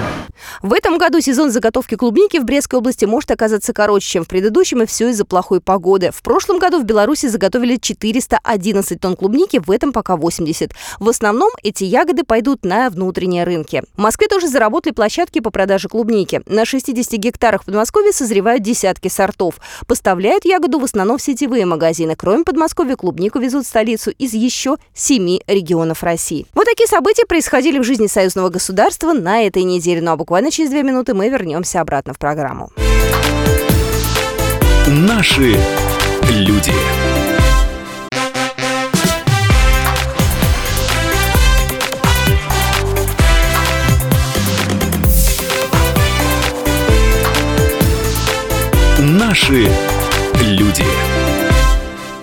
В 0.62 0.72
этом 0.72 0.98
году 0.98 1.20
сезон 1.20 1.50
заготовки 1.50 1.94
клубники 1.94 2.38
в 2.38 2.44
Брестской 2.44 2.78
области 2.78 3.04
может 3.04 3.30
оказаться 3.30 3.72
короче, 3.72 4.08
чем 4.08 4.24
в 4.24 4.28
предыдущем, 4.28 4.82
и 4.82 4.86
все 4.86 5.08
из-за 5.10 5.24
плохой 5.24 5.60
погоды. 5.60 6.10
В 6.12 6.22
прошлом 6.22 6.58
году 6.58 6.80
в 6.80 6.84
Беларуси 6.84 7.26
заготовили 7.26 7.76
411 7.76 9.00
тонн 9.00 9.16
клубники, 9.16 9.60
в 9.64 9.70
этом 9.70 9.92
пока 9.92 10.16
80. 10.16 10.72
В 10.98 11.08
основном 11.08 11.50
эти 11.62 11.84
ягоды 11.84 12.24
пойдут 12.24 12.64
на 12.64 12.90
внутренние 12.90 13.44
рынки. 13.44 13.82
В 13.94 14.00
Москве 14.00 14.28
тоже 14.28 14.48
заработали 14.48 14.92
площадки 14.92 15.40
по 15.40 15.50
продаже 15.50 15.88
клубники. 15.88 16.42
На 16.46 16.64
60 16.64 17.12
гектарах 17.14 17.62
в 17.62 17.66
Подмосковье 17.66 18.12
созревают 18.12 18.62
десятки 18.62 19.08
сортов. 19.08 19.56
Поставляют 19.86 20.44
ягоду 20.44 20.78
в 20.78 20.84
основном 20.84 21.18
в 21.18 21.22
сетевые 21.22 21.66
магазины. 21.66 22.16
Кроме 22.16 22.44
Подмосковья, 22.44 22.96
клубнику 22.96 23.38
везут 23.38 23.64
в 23.64 23.68
столицу 23.68 24.10
из 24.10 24.34
еще 24.34 24.76
семи 24.94 25.42
регионов 25.46 26.02
России. 26.02 26.46
Вот 26.54 26.66
такие 26.66 26.86
события 26.86 27.26
происходили 27.26 27.78
в 27.78 27.84
жизни 27.84 28.06
союзного 28.06 28.48
государства 28.48 29.12
на 29.12 29.42
этой 29.42 29.62
неделе. 29.62 30.00
Ну 30.00 30.12
а 30.12 30.16
буквально 30.16 30.39
через 30.48 30.70
две 30.70 30.82
минуты 30.82 31.12
мы 31.12 31.28
вернемся 31.28 31.82
обратно 31.82 32.14
в 32.14 32.18
программу. 32.18 32.70
Наши 34.86 35.54
люди. 36.30 36.72
Наши 48.98 49.68
люди. 50.40 51.09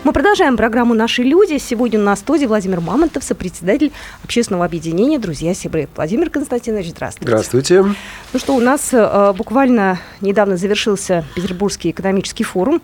Мы 0.07 0.13
продолжаем 0.13 0.55
программу 0.55 0.93
«Наши 0.93 1.21
люди». 1.21 1.57
Сегодня 1.57 1.99
в 1.99 2.15
студии 2.15 2.45
Владимир 2.45 2.79
Мамонтов, 2.79 3.25
сопредседатель 3.25 3.91
общественного 4.23 4.63
объединения 4.63 5.19
«Друзья 5.19 5.53
Сибры». 5.53 5.89
Владимир 5.97 6.29
Константинович, 6.29 6.91
здравствуйте. 6.91 7.27
Здравствуйте. 7.27 7.83
Ну 8.31 8.39
что, 8.39 8.55
у 8.55 8.61
нас 8.61 8.93
э, 8.93 9.33
буквально 9.37 9.99
недавно 10.21 10.55
завершился 10.55 11.25
Петербургский 11.35 11.89
экономический 11.89 12.45
форум. 12.45 12.81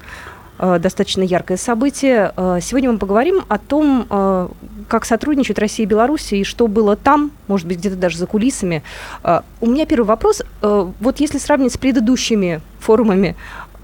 Э, 0.60 0.78
достаточно 0.80 1.24
яркое 1.24 1.58
событие. 1.58 2.32
Э, 2.38 2.60
сегодня 2.62 2.92
мы 2.92 2.98
поговорим 2.98 3.44
о 3.48 3.58
том, 3.58 4.06
э, 4.10 4.48
как 4.88 5.06
сотрудничают 5.06 5.58
Россия 5.60 5.86
и 5.86 5.90
Беларусь, 5.90 6.32
и 6.32 6.44
что 6.44 6.68
было 6.68 6.96
там, 6.96 7.32
может 7.48 7.68
быть, 7.68 7.80
где-то 7.80 7.96
даже 7.96 8.18
за 8.18 8.28
кулисами. 8.28 8.84
У 9.62 9.66
меня 9.66 9.86
первый 9.86 10.06
вопрос. 10.06 10.44
Вот 10.62 11.20
если 11.20 11.38
сравнить 11.38 11.74
с 11.74 11.78
предыдущими 11.78 12.62
форумами, 12.80 13.36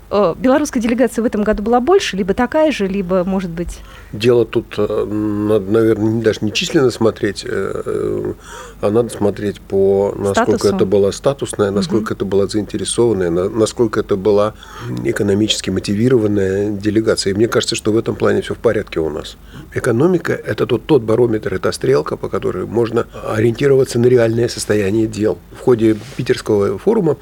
белорусская 0.09 0.79
делегация 0.79 1.21
в 1.21 1.25
этом 1.25 1.43
году 1.43 1.63
была 1.63 1.79
больше, 1.79 2.17
либо 2.17 2.33
такая 2.33 2.71
же, 2.71 2.87
либо, 2.87 3.23
может 3.23 3.51
быть... 3.51 3.79
Дело 4.11 4.43
тут 4.43 4.73
э, 4.77 5.05
надо, 5.05 5.71
наверное, 5.71 6.21
даже 6.21 6.39
не 6.41 6.51
численно 6.51 6.89
смотреть, 6.89 7.45
э, 7.45 7.81
э, 7.85 8.33
а 8.81 8.89
надо 8.89 9.09
смотреть 9.09 9.61
по 9.61 10.13
насколько 10.17 10.57
Статусу. 10.57 10.75
это 10.75 10.85
была 10.85 11.11
статусная, 11.11 11.71
насколько 11.71 12.15
это 12.15 12.25
была 12.25 12.47
заинтересованная, 12.47 13.29
на- 13.29 13.49
насколько 13.49 13.99
это 13.99 14.15
была 14.15 14.55
экономически 15.03 15.69
мотивированная 15.69 16.71
делегация. 16.71 17.31
И 17.31 17.35
мне 17.35 17.47
кажется, 17.47 17.75
что 17.75 17.91
в 17.91 17.97
этом 17.97 18.15
плане 18.15 18.41
все 18.41 18.55
в 18.55 18.57
порядке 18.57 18.99
у 18.99 19.09
нас. 19.09 19.37
Экономика– 19.75 20.33
это 20.45 20.65
тот, 20.65 20.85
тот 20.87 21.03
барометр, 21.03 21.53
это 21.53 21.71
стрелка, 21.71 22.17
по 22.17 22.29
которой 22.29 22.65
можно 22.65 23.05
ориентироваться 23.27 23.99
на 23.99 24.07
реальное 24.07 24.47
состояние 24.47 25.05
дел. 25.05 25.37
В 25.51 25.59
ходе 25.59 25.95
питерского 26.17 26.79
форума 26.79 27.17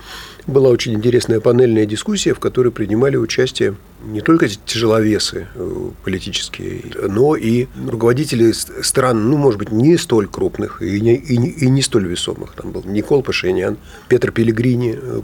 была 0.48 0.70
очень 0.70 0.94
интересная 0.94 1.40
панельная 1.40 1.86
дискуссия, 1.86 2.34
в 2.34 2.40
которой 2.40 2.72
принимали 2.72 3.18
участие 3.18 3.76
не 4.06 4.22
только 4.22 4.48
тяжеловесы 4.48 5.48
э, 5.54 5.90
политические, 6.04 6.84
но 7.08 7.36
и 7.36 7.68
руководители 7.88 8.52
стран, 8.52 9.30
ну, 9.30 9.38
может 9.38 9.60
быть, 9.60 9.72
не 9.72 9.98
столь 9.98 10.28
крупных 10.28 10.82
и 10.82 11.02
не, 11.02 11.16
и 11.16 11.38
не, 11.38 11.50
и 11.50 11.70
не 11.70 11.82
столь 11.82 12.08
весомых. 12.08 12.54
Там 12.56 12.72
был 12.72 12.84
Никол 12.86 13.24
Пашинян, 13.24 13.78
Петр 14.08 14.32
Пелегрини, 14.32 14.98
э, 15.00 15.22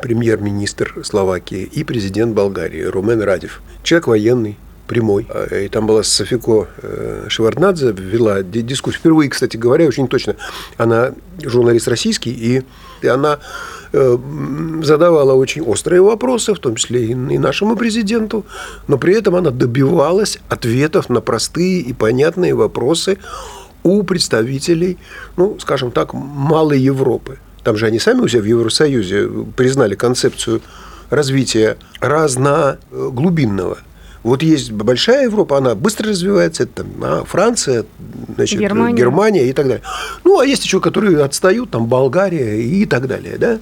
премьер-министр 0.00 0.94
Словакии, 1.04 1.68
и 1.70 1.84
президент 1.84 2.34
Болгарии 2.34 2.82
Румен 2.82 3.20
Радев. 3.20 3.60
Человек 3.82 4.06
военный, 4.06 4.56
прямой. 4.88 5.26
А, 5.30 5.54
И 5.54 5.68
там 5.68 5.86
была 5.86 6.02
Софико 6.02 6.66
э, 6.82 7.26
Шеварднадзе, 7.28 7.92
вела 7.92 8.42
ди- 8.42 8.62
дискуссию. 8.62 9.00
Впервые, 9.00 9.30
кстати 9.30 9.56
говоря, 9.56 9.86
очень 9.86 10.08
точно. 10.08 10.34
Она 10.76 11.12
журналист 11.44 11.86
российский, 11.88 12.30
и 12.32 12.62
и 13.00 13.06
она 13.06 13.38
э, 13.92 14.18
задавала 14.82 15.32
очень 15.34 15.62
острые 15.62 16.02
вопросы, 16.02 16.52
в 16.52 16.58
том 16.58 16.74
числе 16.74 17.04
и 17.04 17.14
нашему 17.14 17.76
президенту, 17.76 18.44
но 18.88 18.98
при 18.98 19.14
этом 19.14 19.36
она 19.36 19.50
добивалась 19.50 20.40
ответов 20.48 21.08
на 21.08 21.20
простые 21.20 21.80
и 21.80 21.92
понятные 21.92 22.54
вопросы 22.54 23.18
у 23.84 24.02
представителей, 24.02 24.98
ну, 25.36 25.56
скажем 25.60 25.92
так, 25.92 26.12
малой 26.12 26.80
Европы. 26.80 27.38
Там 27.62 27.76
же 27.76 27.86
они 27.86 28.00
сами 28.00 28.20
у 28.22 28.26
себя 28.28 28.42
в 28.42 28.46
Евросоюзе 28.46 29.28
признали 29.56 29.94
концепцию 29.94 30.60
развития 31.10 31.76
разноглубинного. 32.00 33.78
Вот 34.22 34.42
есть 34.42 34.72
большая 34.72 35.24
Европа, 35.24 35.58
она 35.58 35.74
быстро 35.74 36.10
развивается, 36.10 36.64
это 36.64 36.82
там, 36.82 36.86
а, 37.02 37.24
Франция, 37.24 37.84
значит, 38.34 38.58
Германия. 38.58 38.96
Германия 38.96 39.48
и 39.48 39.52
так 39.52 39.66
далее. 39.66 39.82
Ну, 40.24 40.38
а 40.38 40.46
есть 40.46 40.64
еще, 40.64 40.80
которые 40.80 41.22
отстают, 41.22 41.70
там 41.70 41.86
Болгария 41.86 42.60
и 42.60 42.84
так 42.84 43.06
далее, 43.06 43.36
да. 43.38 43.58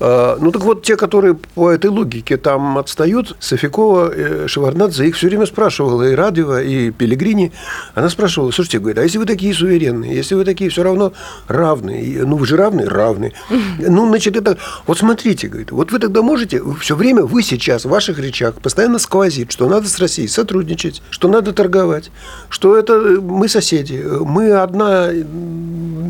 А, 0.00 0.36
Ну, 0.40 0.52
так 0.52 0.62
вот, 0.62 0.82
те, 0.82 0.96
которые 0.96 1.34
по 1.34 1.70
этой 1.70 1.90
логике 1.90 2.36
там 2.36 2.78
отстают, 2.78 3.36
Софикова, 3.40 4.12
э, 4.14 4.46
Шеварднадзе 4.46 5.06
их 5.06 5.16
все 5.16 5.28
время 5.28 5.46
спрашивала, 5.46 6.02
и 6.02 6.14
Радева, 6.14 6.62
и 6.62 6.90
Пелегрини. 6.90 7.52
Она 7.94 8.08
спрашивала, 8.08 8.50
слушайте, 8.50 8.78
говорит, 8.78 8.98
а 8.98 9.02
если 9.02 9.18
вы 9.18 9.26
такие 9.26 9.52
суверенные, 9.54 10.14
если 10.14 10.34
вы 10.34 10.44
такие 10.44 10.70
все 10.70 10.82
равно 10.82 11.12
равные, 11.48 12.24
ну, 12.24 12.36
вы 12.36 12.46
же 12.46 12.56
равные? 12.56 12.88
Равные. 12.88 13.32
Ну, 13.88 14.08
значит, 14.08 14.36
это... 14.36 14.58
Вот 14.86 14.98
смотрите, 14.98 15.48
говорит, 15.48 15.70
вот 15.72 15.92
вы 15.92 15.98
тогда 15.98 16.22
можете, 16.22 16.62
все 16.80 16.94
время, 16.94 17.22
вы 17.22 17.42
сейчас 17.42 17.84
в 17.84 17.88
ваших 17.88 18.18
речах 18.18 18.54
постоянно 18.54 18.98
сквозит, 18.98 19.52
что 19.52 19.68
надо 19.68 19.88
с 19.88 19.98
Россией 19.98 20.28
сотрудничать, 20.28 21.02
что 21.10 21.28
надо 21.28 21.52
торговать, 21.52 22.10
что 22.48 22.76
это 22.76 22.92
э, 22.94 23.20
мы 23.20 23.48
соседи, 23.48 24.00
э, 24.04 24.18
мы 24.20 24.52
одна 24.52 25.10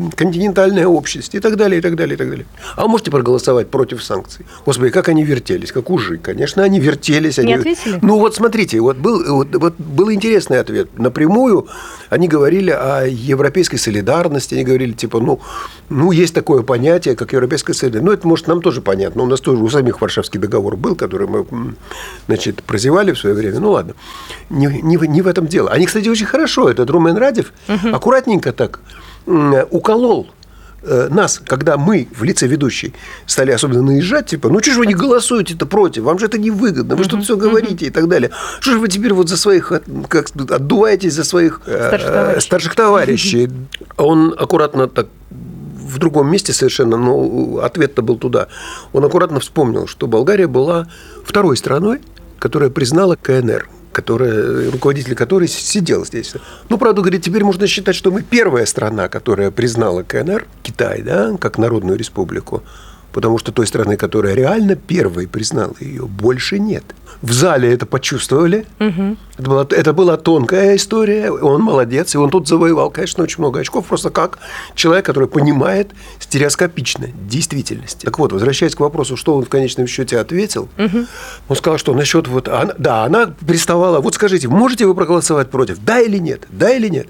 м, 0.09 0.11
континентальная 0.11 0.87
общность 0.87 1.35
и 1.35 1.39
так 1.39 1.55
далее, 1.55 1.79
и 1.79 1.81
так 1.81 1.95
далее, 1.95 2.15
и 2.15 2.17
так 2.17 2.29
далее. 2.29 2.45
А 2.75 2.87
можете 2.87 3.11
проголосовать 3.11 3.69
против 3.69 4.03
санкций? 4.03 4.45
Господи, 4.65 4.91
как 4.91 5.09
они 5.09 5.23
вертелись, 5.23 5.71
как 5.71 5.89
ужи. 5.89 6.17
Конечно, 6.17 6.63
они 6.63 6.79
вертелись. 6.79 7.37
Не 7.37 7.43
они... 7.43 7.53
ответили? 7.53 7.99
Ну, 8.01 8.19
вот 8.19 8.35
смотрите, 8.35 8.79
вот 8.79 8.97
был, 8.97 9.23
вот, 9.35 9.55
вот 9.55 9.75
был 9.77 10.11
интересный 10.11 10.59
ответ. 10.59 10.87
Напрямую 10.97 11.67
они 12.09 12.27
говорили 12.27 12.71
о 12.71 13.05
европейской 13.05 13.77
солидарности, 13.77 14.55
они 14.55 14.63
говорили, 14.63 14.93
типа, 14.93 15.19
ну, 15.19 15.39
ну, 15.89 16.11
есть 16.11 16.33
такое 16.33 16.63
понятие, 16.63 17.15
как 17.15 17.33
европейская 17.33 17.73
солидарность. 17.73 18.05
Ну, 18.05 18.11
это, 18.13 18.27
может, 18.27 18.47
нам 18.47 18.61
тоже 18.61 18.81
понятно. 18.81 19.23
У 19.23 19.25
нас 19.25 19.41
тоже 19.41 19.61
у 19.61 19.69
самих 19.69 20.01
Варшавский 20.01 20.39
договор 20.39 20.75
был, 20.77 20.95
который 20.95 21.27
мы, 21.27 21.45
значит, 22.27 22.63
прозевали 22.63 23.11
в 23.11 23.17
свое 23.19 23.35
время. 23.35 23.59
Ну, 23.59 23.71
ладно. 23.71 23.93
Не, 24.49 24.67
не, 24.81 24.97
в- 24.97 25.05
не 25.05 25.21
в 25.21 25.27
этом 25.27 25.47
дело. 25.47 25.69
Они, 25.71 25.85
кстати, 25.85 26.07
очень 26.09 26.25
хорошо, 26.25 26.69
этот 26.69 26.89
Румен 26.89 27.17
Радев, 27.17 27.53
аккуратненько 27.91 28.51
так 28.51 28.79
уколол 29.25 30.27
э, 30.83 31.07
нас, 31.09 31.41
когда 31.45 31.77
мы 31.77 32.07
в 32.15 32.23
лице 32.23 32.47
ведущей 32.47 32.93
стали 33.25 33.51
особенно 33.51 33.81
наезжать, 33.81 34.27
типа, 34.27 34.49
ну 34.49 34.59
что 34.61 34.71
же 34.71 34.79
вы 34.79 34.87
не 34.87 34.93
голосуете-то 34.93 35.65
против, 35.65 36.03
вам 36.03 36.19
же 36.19 36.25
это 36.27 36.37
невыгодно, 36.37 36.95
вы 36.95 37.03
что-то 37.03 37.23
все 37.23 37.35
говорите 37.37 37.85
и 37.87 37.89
так 37.89 38.07
далее. 38.07 38.31
Что 38.59 38.71
же 38.71 38.79
вы 38.79 38.87
теперь 38.87 39.13
вот 39.13 39.29
за 39.29 39.37
своих, 39.37 39.71
от- 39.71 39.83
как 40.07 40.29
отдуваетесь 40.35 41.13
за 41.13 41.23
своих 41.23 41.61
э, 41.65 41.87
Старших 41.87 42.07
товарищей. 42.11 42.41
старших 42.45 42.75
товарищей? 42.75 43.49
Он 43.97 44.33
аккуратно 44.37 44.87
так 44.87 45.07
в 45.31 45.97
другом 45.97 46.31
месте 46.31 46.53
совершенно, 46.53 46.97
но 46.97 47.59
ответ-то 47.63 48.01
был 48.03 48.17
туда. 48.17 48.47
Он 48.93 49.03
аккуратно 49.03 49.39
вспомнил, 49.39 49.87
что 49.87 50.05
Болгария 50.07 50.47
была 50.47 50.87
второй 51.25 51.57
страной, 51.57 51.99
которая 52.37 52.69
признала 52.69 53.15
КНР. 53.21 53.67
Которая, 53.99 54.71
руководитель 54.71 55.13
которой 55.13 55.49
сидел 55.49 56.05
здесь. 56.05 56.33
Ну, 56.69 56.77
правда, 56.77 57.01
говорит, 57.01 57.21
теперь 57.21 57.43
можно 57.43 57.67
считать, 57.67 57.95
что 57.95 58.11
мы 58.11 58.21
первая 58.21 58.65
страна, 58.65 59.09
которая 59.09 59.51
признала 59.51 60.03
КНР, 60.03 60.47
Китай, 60.63 61.01
да, 61.01 61.35
как 61.37 61.57
народную 61.57 61.97
республику. 61.97 62.63
Потому 63.11 63.37
что 63.37 63.51
той 63.51 63.65
страны, 63.65 63.97
которая 63.97 64.35
реально 64.35 64.75
первой 64.75 65.27
признала 65.27 65.73
ее, 65.79 66.05
больше 66.05 66.59
нет. 66.59 66.83
В 67.21 67.33
зале 67.33 67.73
это 67.73 67.85
почувствовали. 67.85 68.65
Угу. 68.79 69.17
Это, 69.37 69.49
была, 69.49 69.67
это 69.69 69.93
была 69.93 70.17
тонкая 70.17 70.75
история. 70.75 71.31
Он 71.31 71.61
молодец. 71.61 72.15
И 72.15 72.17
он 72.17 72.29
тут 72.29 72.47
завоевал, 72.47 72.91
конечно, 72.91 73.23
очень 73.23 73.39
много 73.39 73.59
очков. 73.59 73.87
Просто 73.87 74.09
как 74.09 74.39
человек, 74.75 75.05
который 75.05 75.27
понимает 75.27 75.91
стереоскопично 76.19 77.07
действительность. 77.27 78.01
Так 78.03 78.19
вот, 78.19 78.31
возвращаясь 78.31 78.75
к 78.75 78.79
вопросу, 78.79 79.17
что 79.17 79.35
он 79.35 79.43
в 79.43 79.49
конечном 79.49 79.87
счете 79.87 80.19
ответил, 80.19 80.69
угу. 80.77 81.05
он 81.47 81.55
сказал, 81.55 81.77
что 81.77 81.93
насчет 81.93 82.27
вот... 82.27 82.47
Она, 82.47 82.73
да, 82.77 83.03
она 83.03 83.33
приставала... 83.45 83.99
Вот 83.99 84.15
скажите, 84.15 84.47
можете 84.47 84.85
вы 84.85 84.95
проголосовать 84.95 85.49
против? 85.49 85.79
Да 85.83 85.99
или 85.99 86.19
нет? 86.19 86.47
Да 86.49 86.69
или 86.69 86.87
нет? 86.87 87.07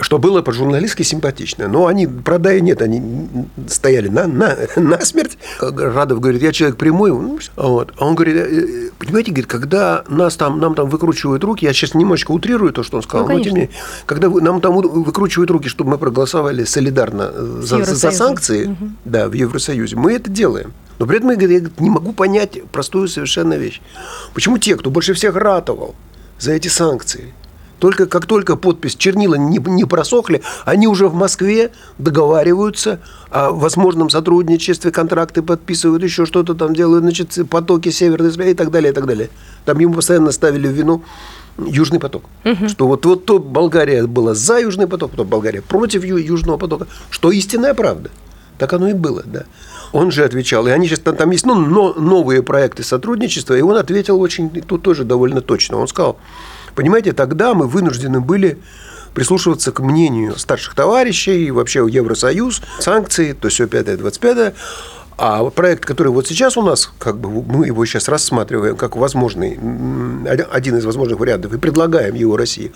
Что 0.00 0.18
было 0.18 0.42
по-журналистски 0.42 1.02
симпатично. 1.02 1.68
Но 1.68 1.86
они, 1.86 2.06
правда, 2.06 2.54
и 2.54 2.60
нет, 2.60 2.82
они 2.82 3.28
стояли 3.68 4.08
на, 4.08 4.26
на, 4.26 4.56
на 4.76 5.00
смерть. 5.00 5.38
Радов 5.60 6.20
говорит, 6.20 6.42
я 6.42 6.52
человек 6.52 6.76
прямой. 6.76 7.10
Ну, 7.10 7.38
вот. 7.56 7.92
А 7.98 8.06
он 8.06 8.14
говорит, 8.14 8.36
«Э, 8.36 8.48
э, 8.48 8.90
понимаете, 8.98 9.30
говорит, 9.30 9.46
когда 9.46 10.04
нас 10.08 10.36
там, 10.36 10.60
нам 10.60 10.74
там 10.74 10.88
выкручивают 10.88 11.44
руки, 11.44 11.64
я 11.64 11.72
сейчас 11.72 11.94
немножечко 11.94 12.32
утрирую 12.32 12.72
то, 12.72 12.82
что 12.82 12.98
он 12.98 13.02
сказал, 13.02 13.28
ну, 13.28 13.38
но 13.38 13.40
тем 13.42 13.54
не 13.54 13.60
менее, 13.60 13.74
когда 14.06 14.28
нам 14.28 14.60
там 14.60 14.74
выкручивают 14.74 15.50
руки, 15.50 15.68
чтобы 15.68 15.90
мы 15.90 15.98
проголосовали 15.98 16.64
солидарно 16.64 17.32
за, 17.62 17.84
за 17.84 18.10
санкции 18.10 18.66
угу. 18.66 18.90
да, 19.04 19.28
в 19.28 19.32
Евросоюзе, 19.32 19.96
мы 19.96 20.12
это 20.12 20.30
делаем. 20.30 20.72
Но 20.98 21.06
при 21.06 21.18
этом 21.18 21.30
я 21.30 21.60
не 21.78 21.90
могу 21.90 22.12
понять 22.12 22.62
простую 22.72 23.08
совершенно 23.08 23.54
вещь. 23.54 23.80
Почему 24.34 24.58
те, 24.58 24.76
кто 24.76 24.90
больше 24.90 25.14
всех 25.14 25.36
ратовал 25.36 25.94
за 26.38 26.52
эти 26.52 26.68
санкции, 26.68 27.32
только 27.78 28.06
как 28.06 28.26
только 28.26 28.56
подпись 28.56 28.96
чернила 28.96 29.34
не, 29.34 29.58
не 29.58 29.84
просохли, 29.84 30.42
они 30.64 30.86
уже 30.86 31.08
в 31.08 31.14
Москве 31.14 31.70
договариваются 31.98 33.00
о 33.30 33.50
возможном 33.50 34.10
сотрудничестве, 34.10 34.90
контракты 34.90 35.42
подписывают, 35.42 36.02
еще 36.02 36.26
что-то 36.26 36.54
там 36.54 36.74
делают, 36.74 37.02
значит, 37.02 37.38
потоки 37.50 37.90
северной 37.90 38.50
и 38.50 38.54
так 38.54 38.70
далее, 38.70 38.92
и 38.92 38.94
так 38.94 39.06
далее. 39.06 39.30
Там 39.64 39.78
ему 39.78 39.94
постоянно 39.94 40.32
ставили 40.32 40.68
вину 40.68 41.02
Южный 41.58 41.98
поток. 41.98 42.22
Угу. 42.44 42.68
Что 42.68 42.86
вот, 42.86 43.04
вот 43.04 43.24
то 43.24 43.38
Болгария 43.38 44.06
была 44.06 44.34
за 44.34 44.60
Южный 44.60 44.86
поток, 44.86 45.10
потом 45.10 45.26
Болгария 45.26 45.60
против 45.60 46.04
Южного 46.04 46.56
потока, 46.56 46.86
что 47.10 47.32
истинная 47.32 47.74
правда. 47.74 48.10
Так 48.58 48.72
оно 48.72 48.88
и 48.88 48.92
было, 48.92 49.22
да. 49.24 49.44
Он 49.92 50.10
же 50.10 50.24
отвечал, 50.24 50.66
и 50.66 50.70
они 50.70 50.86
сейчас 50.86 51.00
там, 51.00 51.16
там 51.16 51.30
есть 51.30 51.46
ну, 51.46 51.54
но, 51.54 51.94
новые 51.94 52.42
проекты 52.42 52.82
сотрудничества, 52.82 53.54
и 53.54 53.62
он 53.62 53.76
ответил 53.76 54.20
очень, 54.20 54.50
тут 54.50 54.82
тоже 54.82 55.04
довольно 55.04 55.40
точно. 55.40 55.78
Он 55.78 55.88
сказал, 55.88 56.18
Понимаете, 56.78 57.12
тогда 57.12 57.54
мы 57.54 57.66
вынуждены 57.66 58.20
были 58.20 58.56
прислушиваться 59.12 59.72
к 59.72 59.80
мнению 59.80 60.38
старших 60.38 60.76
товарищей, 60.76 61.46
и 61.46 61.50
вообще 61.50 61.84
Евросоюз, 61.90 62.62
санкции, 62.78 63.32
то 63.32 63.48
все 63.48 63.64
5-25. 63.64 64.54
А 65.16 65.42
проект, 65.50 65.84
который 65.84 66.12
вот 66.12 66.28
сейчас 66.28 66.56
у 66.56 66.62
нас, 66.62 66.88
как 67.00 67.18
бы 67.18 67.42
мы 67.42 67.66
его 67.66 67.84
сейчас 67.84 68.08
рассматриваем 68.08 68.76
как 68.76 68.94
возможный, 68.94 69.58
один 70.52 70.76
из 70.76 70.84
возможных 70.84 71.18
вариантов, 71.18 71.52
и 71.52 71.58
предлагаем 71.58 72.14
его 72.14 72.36
России, 72.36 72.70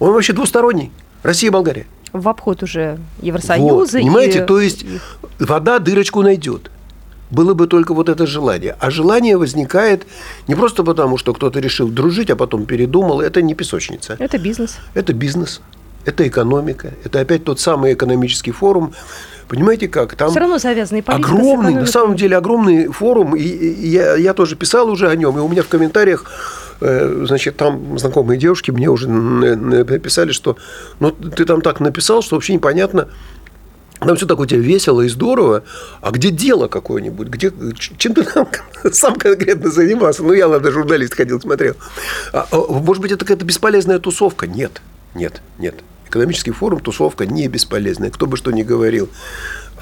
он 0.00 0.12
вообще 0.12 0.32
двусторонний. 0.32 0.90
Россия 1.22 1.48
и 1.48 1.52
Болгария. 1.52 1.86
В 2.12 2.28
обход 2.28 2.64
уже 2.64 2.98
Евросоюза. 3.22 3.72
Вот, 3.72 3.92
понимаете, 3.92 4.40
и... 4.40 4.44
то 4.44 4.60
есть 4.60 4.84
вода 5.38 5.78
дырочку 5.78 6.20
найдет 6.22 6.72
было 7.30 7.54
бы 7.54 7.66
только 7.66 7.94
вот 7.94 8.08
это 8.08 8.26
желание. 8.26 8.76
А 8.78 8.90
желание 8.90 9.36
возникает 9.36 10.06
не 10.48 10.54
просто 10.54 10.84
потому, 10.84 11.18
что 11.18 11.32
кто-то 11.34 11.60
решил 11.60 11.88
дружить, 11.88 12.30
а 12.30 12.36
потом 12.36 12.66
передумал. 12.66 13.20
Это 13.20 13.42
не 13.42 13.54
песочница. 13.54 14.16
Это 14.18 14.38
бизнес. 14.38 14.78
Это 14.94 15.12
бизнес. 15.12 15.60
Это 16.04 16.26
экономика. 16.26 16.92
Это 17.04 17.20
опять 17.20 17.44
тот 17.44 17.58
самый 17.58 17.94
экономический 17.94 18.52
форум. 18.52 18.92
Понимаете 19.48 19.88
как? 19.88 20.14
Там 20.14 20.30
Все 20.30 20.40
равно 20.40 20.58
завязанный 20.58 21.02
Огромный, 21.06 21.74
на 21.74 21.86
самом 21.86 22.16
деле, 22.16 22.36
огромный 22.36 22.88
форум. 22.88 23.34
И, 23.36 23.42
и 23.42 23.88
я, 23.88 24.16
я 24.16 24.34
тоже 24.34 24.56
писал 24.56 24.88
уже 24.88 25.08
о 25.08 25.16
нем. 25.16 25.36
И 25.36 25.40
у 25.40 25.48
меня 25.48 25.62
в 25.62 25.68
комментариях 25.68 26.24
э, 26.80 27.24
значит, 27.26 27.56
там 27.56 27.98
знакомые 27.98 28.38
девушки 28.38 28.70
мне 28.70 28.88
уже 28.88 29.08
написали, 29.08 30.32
что 30.32 30.56
ну, 31.00 31.10
ты 31.10 31.44
там 31.44 31.60
так 31.60 31.80
написал, 31.80 32.22
что 32.22 32.36
вообще 32.36 32.54
непонятно, 32.54 33.08
там 34.00 34.16
все 34.16 34.26
так 34.26 34.38
у 34.38 34.46
тебя 34.46 34.60
весело 34.60 35.00
и 35.00 35.08
здорово, 35.08 35.64
а 36.00 36.10
где 36.10 36.30
дело 36.30 36.68
какое-нибудь? 36.68 37.28
Где, 37.28 37.52
чем 37.76 38.14
ты 38.14 38.24
там 38.24 38.48
сам 38.92 39.14
конкретно 39.16 39.70
занимался? 39.70 40.22
Ну, 40.22 40.32
я, 40.32 40.48
ладно, 40.48 40.70
журналист 40.70 41.14
ходил, 41.14 41.40
смотрел. 41.40 41.76
А, 42.32 42.46
а, 42.50 42.56
может 42.56 43.02
быть, 43.02 43.12
это 43.12 43.24
какая-то 43.24 43.44
бесполезная 43.44 43.98
тусовка? 43.98 44.46
Нет, 44.46 44.82
нет, 45.14 45.40
нет. 45.58 45.76
Экономический 46.08 46.52
форум, 46.52 46.80
тусовка 46.80 47.26
не 47.26 47.48
бесполезная, 47.48 48.10
кто 48.10 48.26
бы 48.26 48.36
что 48.36 48.50
ни 48.52 48.62
говорил 48.62 49.08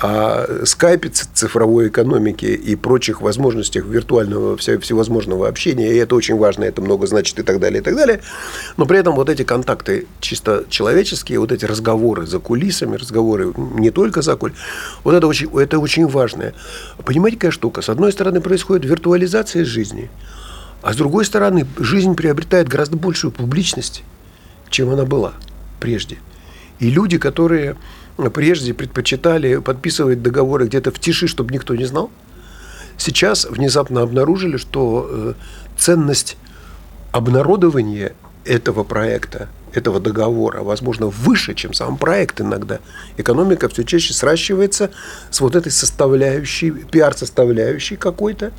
о 0.00 0.64
скайпе, 0.64 1.08
цифровой 1.08 1.88
экономике 1.88 2.54
и 2.54 2.74
прочих 2.74 3.20
возможностях 3.20 3.84
виртуального 3.84 4.56
всевозможного 4.56 5.48
общения, 5.48 5.92
и 5.92 5.96
это 5.96 6.16
очень 6.16 6.36
важно, 6.36 6.64
это 6.64 6.82
много 6.82 7.06
значит 7.06 7.38
и 7.38 7.42
так 7.42 7.60
далее, 7.60 7.80
и 7.80 7.84
так 7.84 7.94
далее. 7.94 8.20
Но 8.76 8.86
при 8.86 8.98
этом 8.98 9.14
вот 9.14 9.28
эти 9.30 9.44
контакты 9.44 10.06
чисто 10.20 10.64
человеческие, 10.68 11.38
вот 11.38 11.52
эти 11.52 11.64
разговоры 11.64 12.26
за 12.26 12.40
кулисами, 12.40 12.96
разговоры 12.96 13.52
не 13.56 13.90
только 13.90 14.20
за 14.20 14.36
куль, 14.36 14.52
вот 15.04 15.14
это 15.14 15.26
очень, 15.26 15.48
это 15.58 15.78
очень 15.78 16.08
важное. 16.08 16.54
Понимаете, 17.04 17.36
какая 17.36 17.52
штука? 17.52 17.80
С 17.80 17.88
одной 17.88 18.12
стороны, 18.12 18.40
происходит 18.40 18.84
виртуализация 18.84 19.64
жизни, 19.64 20.10
а 20.82 20.92
с 20.92 20.96
другой 20.96 21.24
стороны, 21.24 21.66
жизнь 21.78 22.14
приобретает 22.14 22.68
гораздо 22.68 22.96
большую 22.96 23.30
публичность, 23.30 24.02
чем 24.70 24.90
она 24.90 25.04
была 25.04 25.34
прежде. 25.78 26.18
И 26.80 26.90
люди, 26.90 27.16
которые 27.16 27.76
прежде 28.16 28.74
предпочитали 28.74 29.56
подписывать 29.56 30.22
договоры 30.22 30.66
где-то 30.66 30.90
в 30.90 30.98
тиши, 30.98 31.26
чтобы 31.26 31.52
никто 31.52 31.74
не 31.74 31.84
знал, 31.84 32.10
сейчас 32.96 33.44
внезапно 33.44 34.02
обнаружили, 34.02 34.56
что 34.56 35.08
э, 35.08 35.34
ценность 35.76 36.36
обнародования 37.12 38.14
этого 38.44 38.84
проекта, 38.84 39.48
этого 39.72 40.00
договора, 40.00 40.62
возможно, 40.62 41.06
выше, 41.06 41.54
чем 41.54 41.72
сам 41.72 41.96
проект 41.96 42.40
иногда. 42.40 42.78
Экономика 43.16 43.68
все 43.68 43.84
чаще 43.84 44.12
сращивается 44.12 44.90
с 45.30 45.40
вот 45.40 45.56
этой 45.56 45.72
составляющей, 45.72 46.70
пиар-составляющей 46.70 47.96
какой-то, 47.96 48.52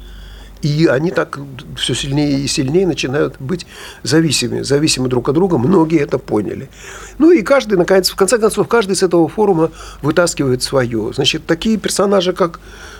и 0.65 0.87
они 0.87 1.11
так 1.11 1.37
все 1.77 1.93
сильнее 1.93 2.39
и 2.39 2.47
сильнее 2.47 2.87
начинают 2.87 3.35
быть 3.39 3.67
зависимы, 4.01 4.63
зависимы 4.63 5.09
друг 5.09 5.29
от 5.29 5.35
друга. 5.35 5.59
Многие 5.59 5.99
это 5.99 6.17
поняли. 6.17 6.69
Ну 7.19 7.29
и 7.29 7.43
каждый, 7.43 7.77
наконец, 7.77 8.09
в 8.09 8.15
конце 8.15 8.39
концов, 8.39 8.67
каждый 8.67 8.95
с 8.95 9.03
этого 9.03 9.27
форума 9.27 9.71
вытаскивает 10.01 10.63
свое. 10.63 11.11
Значит, 11.13 11.45
такие 11.45 11.77
персонажи, 11.77 12.33
как 12.33 12.59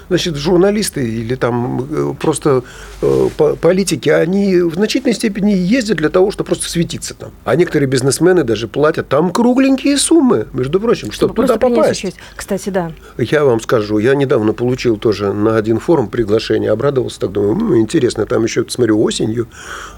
значит, 0.10 0.36
журналисты 0.36 1.08
или 1.08 1.36
там 1.36 1.88
э, 1.90 2.14
просто 2.20 2.64
э, 3.02 3.30
политики, 3.60 4.10
они 4.10 4.58
в 4.58 4.76
значительной 4.76 5.16
степени 5.16 5.52
ездят 5.52 5.98
для 5.98 6.10
того, 6.10 6.32
чтобы 6.32 6.48
просто 6.48 6.70
светиться 6.70 7.14
там. 7.14 7.32
А 7.44 7.56
некоторые 7.56 7.90
бизнесмены 7.90 8.44
даже 8.44 8.68
платят 8.68 9.10
там 9.10 9.32
кругленькие 9.32 9.98
суммы, 9.98 10.48
между 10.54 10.80
прочим, 10.80 11.12
чтобы, 11.12 11.34
чтобы 11.34 11.48
туда 11.48 11.58
попасть. 11.58 12.00
Участие. 12.04 12.24
Кстати, 12.36 12.70
да. 12.70 12.92
Я 13.18 13.44
вам 13.44 13.60
скажу, 13.60 13.98
я 13.98 14.16
недавно 14.16 14.54
получил 14.54 14.98
тоже 14.98 15.34
на 15.34 15.58
один 15.58 15.80
форум 15.80 16.08
приглашение, 16.10 16.72
обрадовался, 16.72 17.20
так 17.22 17.32
думаю, 17.32 17.55
ну, 17.56 17.78
интересно, 17.78 18.26
там 18.26 18.44
еще, 18.44 18.66
смотрю, 18.68 19.02
осенью, 19.02 19.48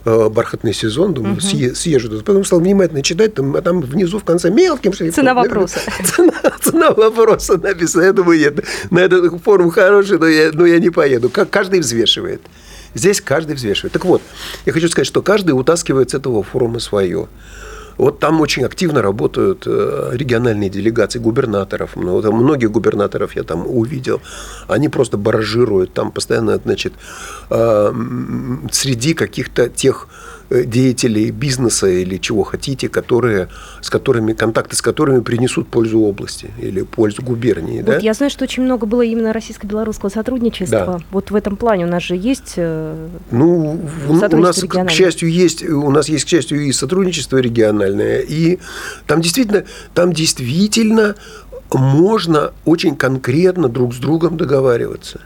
э, 0.05 0.29
бархатный 0.29 0.73
сезон, 0.73 1.13
думаю, 1.13 1.37
угу. 1.37 1.41
съезжу. 1.41 2.21
Потом 2.23 2.45
стал 2.45 2.59
внимательно 2.59 3.01
читать, 3.01 3.33
там, 3.33 3.55
а 3.55 3.61
там 3.61 3.81
внизу 3.81 4.19
в 4.19 4.23
конце 4.23 4.51
мелким 4.51 4.93
шрифтом. 4.93 5.23
Цена 5.23 5.33
вопроса. 5.33 5.79
Цена, 6.03 6.33
цена 6.61 6.91
вопроса 6.91 7.57
написана. 7.57 8.03
Я 8.03 8.13
думаю, 8.13 8.39
нет, 8.39 8.63
на 8.91 8.99
этот 8.99 9.41
форум 9.43 9.71
хороший 9.71 10.19
но 10.19 10.27
я, 10.27 10.51
но 10.53 10.65
я 10.65 10.79
не 10.79 10.91
поеду. 10.91 11.29
Каждый 11.29 11.79
взвешивает. 11.79 12.41
Здесь 12.93 13.21
каждый 13.21 13.55
взвешивает. 13.55 13.93
Так 13.93 14.05
вот, 14.05 14.21
я 14.65 14.73
хочу 14.73 14.87
сказать, 14.87 15.07
что 15.07 15.21
каждый 15.21 15.51
утаскивает 15.51 16.11
с 16.11 16.13
этого 16.13 16.43
форума 16.43 16.79
свое. 16.79 17.27
Вот 17.97 18.19
там 18.19 18.41
очень 18.41 18.63
активно 18.63 19.01
работают 19.01 19.63
э, 19.65 20.09
региональные 20.13 20.69
делегации 20.69 21.19
губернаторов. 21.19 21.95
Многих 21.95 22.71
губернаторов 22.71 23.35
я 23.35 23.43
там 23.43 23.65
увидел. 23.67 24.21
Они 24.67 24.89
просто 24.89 25.17
баражируют 25.17 25.93
там 25.93 26.11
постоянно, 26.11 26.57
значит, 26.57 26.93
э, 27.49 27.93
среди 28.71 29.13
каких-то 29.13 29.69
тех 29.69 30.07
деятелей 30.49 31.31
бизнеса 31.31 31.87
или 31.87 32.17
чего 32.17 32.43
хотите, 32.43 32.89
которые, 32.89 33.49
с 33.81 33.89
которыми, 33.89 34.33
контакты 34.33 34.75
с 34.75 34.81
которыми 34.81 35.21
принесут 35.21 35.67
пользу 35.67 35.99
области 35.99 36.51
или 36.59 36.83
пользу 36.83 37.21
губернии. 37.21 37.77
Вот 37.77 37.85
да? 37.85 37.97
Я 37.97 38.13
знаю, 38.13 38.29
что 38.29 38.43
очень 38.45 38.63
много 38.63 38.85
было 38.85 39.01
именно 39.01 39.33
российско-белорусского 39.33 40.09
сотрудничества. 40.09 40.85
Да. 40.85 40.99
Вот 41.11 41.31
в 41.31 41.35
этом 41.35 41.57
плане 41.57 41.85
у 41.85 41.89
нас 41.89 42.03
же 42.03 42.15
есть 42.15 42.53
э, 42.55 43.07
Ну, 43.31 43.79
у 44.07 44.13
нас, 44.13 44.63
к 44.63 44.89
счастью, 44.89 45.31
есть, 45.31 45.67
у 45.67 45.89
нас 45.89 46.07
есть, 46.09 46.25
к 46.25 46.27
счастью, 46.27 46.61
и 46.61 46.71
сотрудничество 46.71 47.37
региональное, 47.37 48.19
и 48.19 48.59
там 49.05 49.21
действительно, 49.21 49.65
там 49.93 50.13
действительно 50.13 51.15
можно 51.73 52.53
очень 52.65 52.95
конкретно 52.95 53.67
друг 53.67 53.93
с 53.93 53.97
другом 53.97 54.37
договариваться 54.37 55.21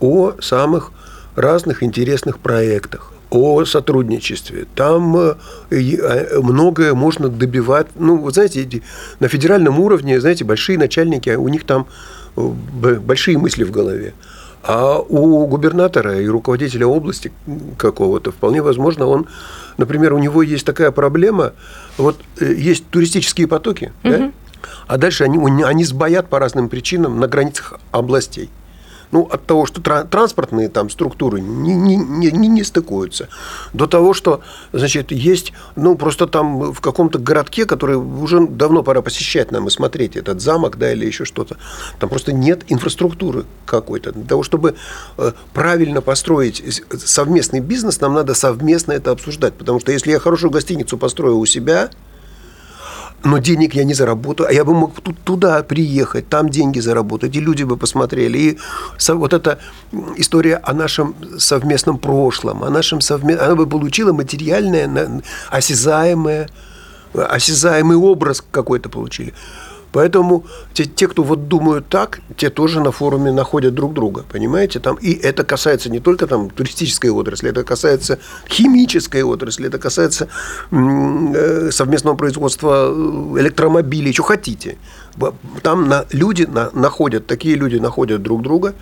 о 0.00 0.32
самых 0.40 0.90
разных 1.36 1.82
интересных 1.82 2.38
проектах. 2.38 3.12
О 3.30 3.64
сотрудничестве. 3.64 4.66
Там 4.74 5.16
э, 5.16 5.34
э, 5.70 6.40
многое 6.40 6.94
можно 6.94 7.28
добивать. 7.28 7.88
Ну, 7.96 8.18
вы 8.18 8.30
знаете, 8.30 8.82
на 9.20 9.28
федеральном 9.28 9.80
уровне, 9.80 10.20
знаете, 10.20 10.44
большие 10.44 10.78
начальники, 10.78 11.30
у 11.30 11.48
них 11.48 11.64
там 11.64 11.86
э, 12.36 12.40
большие 12.40 13.38
мысли 13.38 13.64
в 13.64 13.70
голове. 13.70 14.14
А 14.62 14.98
у 14.98 15.46
губернатора 15.46 16.20
и 16.20 16.26
руководителя 16.26 16.86
области 16.86 17.32
какого-то 17.78 18.32
вполне 18.32 18.62
возможно, 18.62 19.06
он, 19.06 19.26
например, 19.76 20.12
у 20.12 20.18
него 20.18 20.42
есть 20.42 20.66
такая 20.66 20.90
проблема, 20.90 21.52
вот 21.98 22.16
есть 22.40 22.88
туристические 22.90 23.46
потоки, 23.46 23.92
угу. 24.02 24.12
да, 24.12 24.32
а 24.88 24.98
дальше 24.98 25.22
они, 25.22 25.62
они 25.62 25.84
сбоят 25.84 26.28
по 26.28 26.40
разным 26.40 26.68
причинам 26.68 27.20
на 27.20 27.28
границах 27.28 27.78
областей 27.92 28.50
ну, 29.12 29.22
от 29.22 29.46
того, 29.46 29.66
что 29.66 29.80
транспортные 30.04 30.68
там 30.68 30.90
структуры 30.90 31.40
не, 31.40 31.74
не, 31.74 31.96
не, 31.96 32.30
не 32.30 32.64
стыкуются, 32.64 33.28
до 33.72 33.86
того, 33.86 34.14
что, 34.14 34.42
значит, 34.72 35.12
есть, 35.12 35.52
ну, 35.76 35.96
просто 35.96 36.26
там 36.26 36.72
в 36.72 36.80
каком-то 36.80 37.18
городке, 37.18 37.64
который 37.66 37.96
уже 37.96 38.46
давно 38.46 38.82
пора 38.82 39.02
посещать 39.02 39.50
нам 39.52 39.68
и 39.68 39.70
смотреть 39.70 40.16
этот 40.16 40.40
замок, 40.40 40.78
да, 40.78 40.92
или 40.92 41.06
еще 41.06 41.24
что-то, 41.24 41.56
там 41.98 42.08
просто 42.08 42.32
нет 42.32 42.64
инфраструктуры 42.68 43.44
какой-то. 43.64 44.12
Для 44.12 44.24
того, 44.24 44.42
чтобы 44.42 44.74
э, 45.18 45.32
правильно 45.52 46.00
построить 46.00 46.62
совместный 47.04 47.60
бизнес, 47.60 48.00
нам 48.00 48.14
надо 48.14 48.34
совместно 48.34 48.92
это 48.92 49.10
обсуждать, 49.10 49.54
потому 49.54 49.80
что 49.80 49.92
если 49.92 50.10
я 50.10 50.18
хорошую 50.18 50.50
гостиницу 50.50 50.98
построю 50.98 51.38
у 51.38 51.46
себя, 51.46 51.90
но 53.24 53.38
денег 53.38 53.74
я 53.74 53.84
не 53.84 53.94
заработаю, 53.94 54.48
а 54.48 54.52
я 54.52 54.64
бы 54.64 54.74
мог 54.74 54.92
туда 55.24 55.62
приехать, 55.62 56.28
там 56.28 56.48
деньги 56.48 56.80
заработать, 56.80 57.34
и 57.34 57.40
люди 57.40 57.64
бы 57.64 57.76
посмотрели. 57.76 58.38
И 58.38 58.58
вот 59.08 59.32
эта 59.32 59.58
история 60.16 60.56
о 60.56 60.72
нашем 60.72 61.14
совместном 61.38 61.98
прошлом, 61.98 62.62
о 62.62 62.70
нашем 62.70 63.00
совместном, 63.00 63.46
она 63.46 63.56
бы 63.56 63.66
получила 63.66 64.12
материальное, 64.12 65.22
осязаемое, 65.50 66.48
осязаемый 67.14 67.96
образ 67.96 68.44
какой-то 68.50 68.88
получили. 68.88 69.34
Поэтому 69.96 70.44
те, 70.74 70.84
те, 70.84 71.08
кто 71.08 71.22
вот 71.22 71.48
думают 71.48 71.88
так, 71.88 72.20
те 72.36 72.50
тоже 72.50 72.80
на 72.80 72.92
форуме 72.92 73.32
находят 73.32 73.74
друг 73.74 73.94
друга, 73.94 74.24
понимаете? 74.30 74.78
Там, 74.78 74.96
и 74.96 75.14
это 75.14 75.42
касается 75.42 75.90
не 75.90 76.00
только 76.00 76.26
там, 76.26 76.50
туристической 76.50 77.08
отрасли, 77.08 77.48
это 77.48 77.64
касается 77.64 78.18
химической 78.46 79.22
отрасли, 79.22 79.68
это 79.68 79.78
касается 79.78 80.28
э, 80.70 81.70
совместного 81.70 82.14
производства 82.14 82.90
э, 82.90 83.40
электромобилей, 83.40 84.12
что 84.12 84.24
хотите. 84.24 84.76
Там 85.62 85.88
на, 85.88 86.04
люди 86.12 86.42
на, 86.42 86.70
находят, 86.74 87.26
такие 87.26 87.56
люди 87.56 87.78
находят 87.78 88.22
друг 88.22 88.42
друга, 88.42 88.74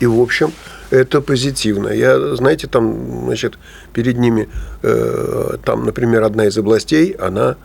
и, 0.00 0.06
в 0.06 0.20
общем, 0.20 0.52
это 0.90 1.22
позитивно. 1.22 1.88
Я, 1.88 2.36
знаете, 2.36 2.66
там, 2.66 3.24
значит, 3.24 3.58
перед 3.94 4.18
ними, 4.18 4.50
э, 4.82 5.56
там, 5.64 5.86
например, 5.86 6.24
одна 6.24 6.44
из 6.44 6.58
областей, 6.58 7.12
она 7.12 7.56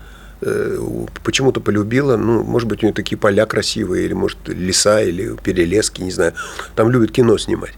почему-то 1.24 1.60
полюбила, 1.60 2.18
ну, 2.18 2.44
может 2.44 2.68
быть, 2.68 2.84
у 2.84 2.86
нее 2.86 2.94
такие 2.94 3.18
поля 3.18 3.46
красивые, 3.46 4.06
или, 4.06 4.14
может, 4.14 4.38
леса, 4.48 5.02
или 5.02 5.36
перелески, 5.44 6.02
не 6.02 6.12
знаю. 6.12 6.34
Там 6.76 6.90
любят 6.90 7.12
кино 7.12 7.38
снимать. 7.38 7.74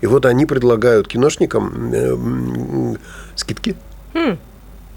И 0.00 0.06
вот 0.06 0.26
они 0.26 0.46
предлагают 0.46 1.08
киношникам 1.08 1.92
э, 1.92 2.96
скидки. 3.34 3.76
Хм. 4.14 4.38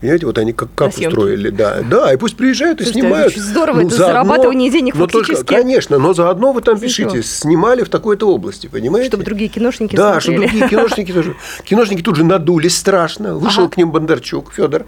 Понимаете, 0.02 0.26
вот 0.26 0.38
они 0.40 0.52
как, 0.52 0.70
как 0.74 0.90
устроили, 0.90 1.50
да. 1.50 1.82
Да, 1.88 2.12
и 2.12 2.18
пусть 2.18 2.36
приезжают 2.36 2.82
и 2.82 2.86
Слушайте, 2.86 3.02
снимают. 3.02 3.28
Очень 3.34 3.42
здорово, 3.44 3.82
ну, 3.82 3.88
это 3.88 3.96
заодно, 3.96 4.14
зарабатывание 4.14 4.72
денег 4.72 4.96
но 4.96 5.08
фактически. 5.08 5.36
Только, 5.36 5.56
конечно, 5.56 6.00
но 6.00 6.14
заодно 6.14 6.54
вы 6.54 6.62
там 6.62 6.80
пишите, 6.80 7.22
снимали 7.22 7.84
в 7.84 7.90
такой-то 7.90 8.28
области, 8.28 8.66
понимаете? 8.66 9.10
Чтобы 9.10 9.26
другие 9.26 9.48
киношники 9.48 9.96
Да, 9.96 10.20
смотрели. 10.20 10.38
чтобы 10.38 10.48
другие 10.48 10.70
киношники 10.70 11.12
тоже. 11.12 11.36
Киношники 11.66 12.02
тут 12.02 12.16
же 12.16 12.24
надулись 12.24 12.76
страшно. 12.76 13.36
Вышел 13.36 13.66
ага. 13.66 13.74
к 13.74 13.78
ним 13.78 13.92
Бондарчук, 13.92 14.52
Федор, 14.54 14.88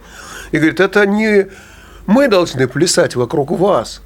и 0.52 0.58
говорит, 0.58 0.80
это 0.80 1.06
не 1.06 1.48
мы 2.06 2.28
должны 2.28 2.68
плясать 2.68 3.16
вокруг 3.16 3.52
вас 3.52 4.02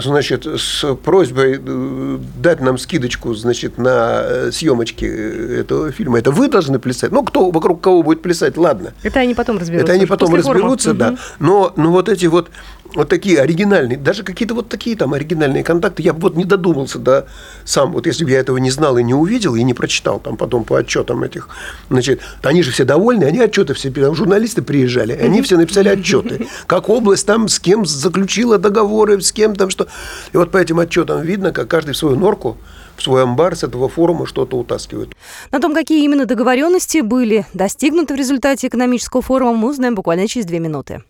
значит, 0.00 0.46
с 0.46 0.94
просьбой 0.96 1.60
э, 1.64 2.18
дать 2.38 2.60
нам 2.60 2.78
скидочку, 2.78 3.34
значит, 3.34 3.78
на 3.78 4.20
э, 4.22 4.50
съемочки 4.52 5.04
этого 5.04 5.90
фильма. 5.92 6.18
Это 6.18 6.30
вы 6.30 6.48
должны 6.48 6.78
плясать. 6.78 7.12
Ну, 7.12 7.22
кто 7.22 7.50
вокруг 7.50 7.80
кого 7.80 8.02
будет 8.02 8.22
плясать, 8.22 8.56
ладно. 8.56 8.92
Это 9.02 9.20
они 9.20 9.34
потом 9.34 9.58
разберутся. 9.58 9.84
Это 9.84 9.92
они 9.94 10.06
потом 10.06 10.34
разберутся, 10.34 10.90
формы. 10.90 10.98
да. 10.98 11.16
Но, 11.38 11.72
но 11.76 11.90
вот 11.92 12.08
эти 12.08 12.26
вот 12.26 12.50
вот 12.94 13.08
такие 13.08 13.40
оригинальные, 13.40 13.98
даже 13.98 14.22
какие-то 14.22 14.54
вот 14.54 14.68
такие 14.68 14.96
там 14.96 15.14
оригинальные 15.14 15.64
контакты, 15.64 16.02
я 16.02 16.12
вот 16.12 16.36
не 16.36 16.44
додумался, 16.44 16.98
да, 16.98 17.24
сам, 17.64 17.92
вот 17.92 18.06
если 18.06 18.24
бы 18.24 18.30
я 18.30 18.40
этого 18.40 18.56
не 18.58 18.70
знал 18.70 18.98
и 18.98 19.02
не 19.02 19.14
увидел, 19.14 19.54
и 19.54 19.62
не 19.62 19.74
прочитал 19.74 20.20
там 20.20 20.36
потом 20.36 20.64
по 20.64 20.78
отчетам 20.78 21.22
этих, 21.22 21.48
значит, 21.90 22.20
они 22.42 22.62
же 22.62 22.70
все 22.70 22.84
довольны, 22.84 23.24
они 23.24 23.40
отчеты 23.40 23.74
все, 23.74 23.90
там 23.90 24.14
журналисты 24.14 24.62
приезжали, 24.62 25.12
они 25.12 25.42
все 25.42 25.56
написали 25.56 25.88
отчеты, 25.88 26.46
как 26.66 26.88
область 26.88 27.26
там 27.26 27.48
с 27.48 27.58
кем 27.58 27.84
заключила 27.86 28.58
договоры, 28.58 29.20
с 29.20 29.32
кем 29.32 29.54
там 29.54 29.70
что. 29.70 29.86
И 30.32 30.36
вот 30.36 30.50
по 30.50 30.58
этим 30.58 30.78
отчетам 30.78 31.22
видно, 31.22 31.52
как 31.52 31.68
каждый 31.68 31.92
в 31.92 31.96
свою 31.96 32.16
норку 32.16 32.58
в 32.96 33.02
свой 33.02 33.22
амбар 33.22 33.54
с 33.56 33.62
этого 33.62 33.88
форума 33.88 34.26
что-то 34.26 34.56
утаскивают. 34.56 35.14
На 35.52 35.60
том, 35.60 35.74
какие 35.74 36.04
именно 36.04 36.24
договоренности 36.26 37.00
были 37.00 37.46
достигнуты 37.52 38.14
в 38.14 38.16
результате 38.16 38.68
экономического 38.68 39.22
форума, 39.22 39.52
мы 39.52 39.70
узнаем 39.70 39.94
буквально 39.94 40.26
через 40.26 40.46
две 40.46 40.58
минуты. 40.58 41.02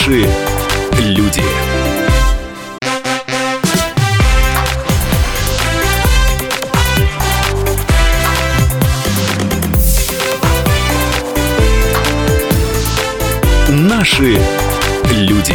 Наши 0.00 0.26
люди. 0.98 1.42
Наши 13.68 14.38
люди. 15.12 15.52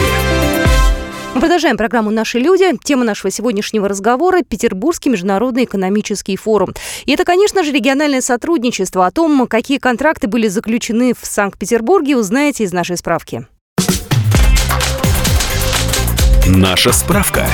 Мы 1.33 1.41
продолжаем 1.41 1.75
программу 1.75 2.11
«Наши 2.11 2.37
люди». 2.37 2.65
Тема 2.83 3.03
нашего 3.03 3.31
сегодняшнего 3.31 3.89
разговора– 3.89 4.41
Петербургский 4.47 5.09
международный 5.09 5.63
экономический 5.63 6.37
форум. 6.37 6.73
И 7.05 7.11
это, 7.11 7.25
конечно 7.25 7.63
же, 7.63 7.71
региональное 7.71 8.21
сотрудничество. 8.21 9.07
О 9.07 9.11
том, 9.11 9.47
какие 9.47 9.79
контракты 9.79 10.27
были 10.27 10.47
заключены 10.47 11.13
в 11.19 11.25
Санкт-Петербурге, 11.25 12.15
узнаете 12.15 12.63
из 12.63 12.73
нашей 12.73 12.97
справки. 12.97 13.47
Наша 16.47 16.93
справка 16.93 17.47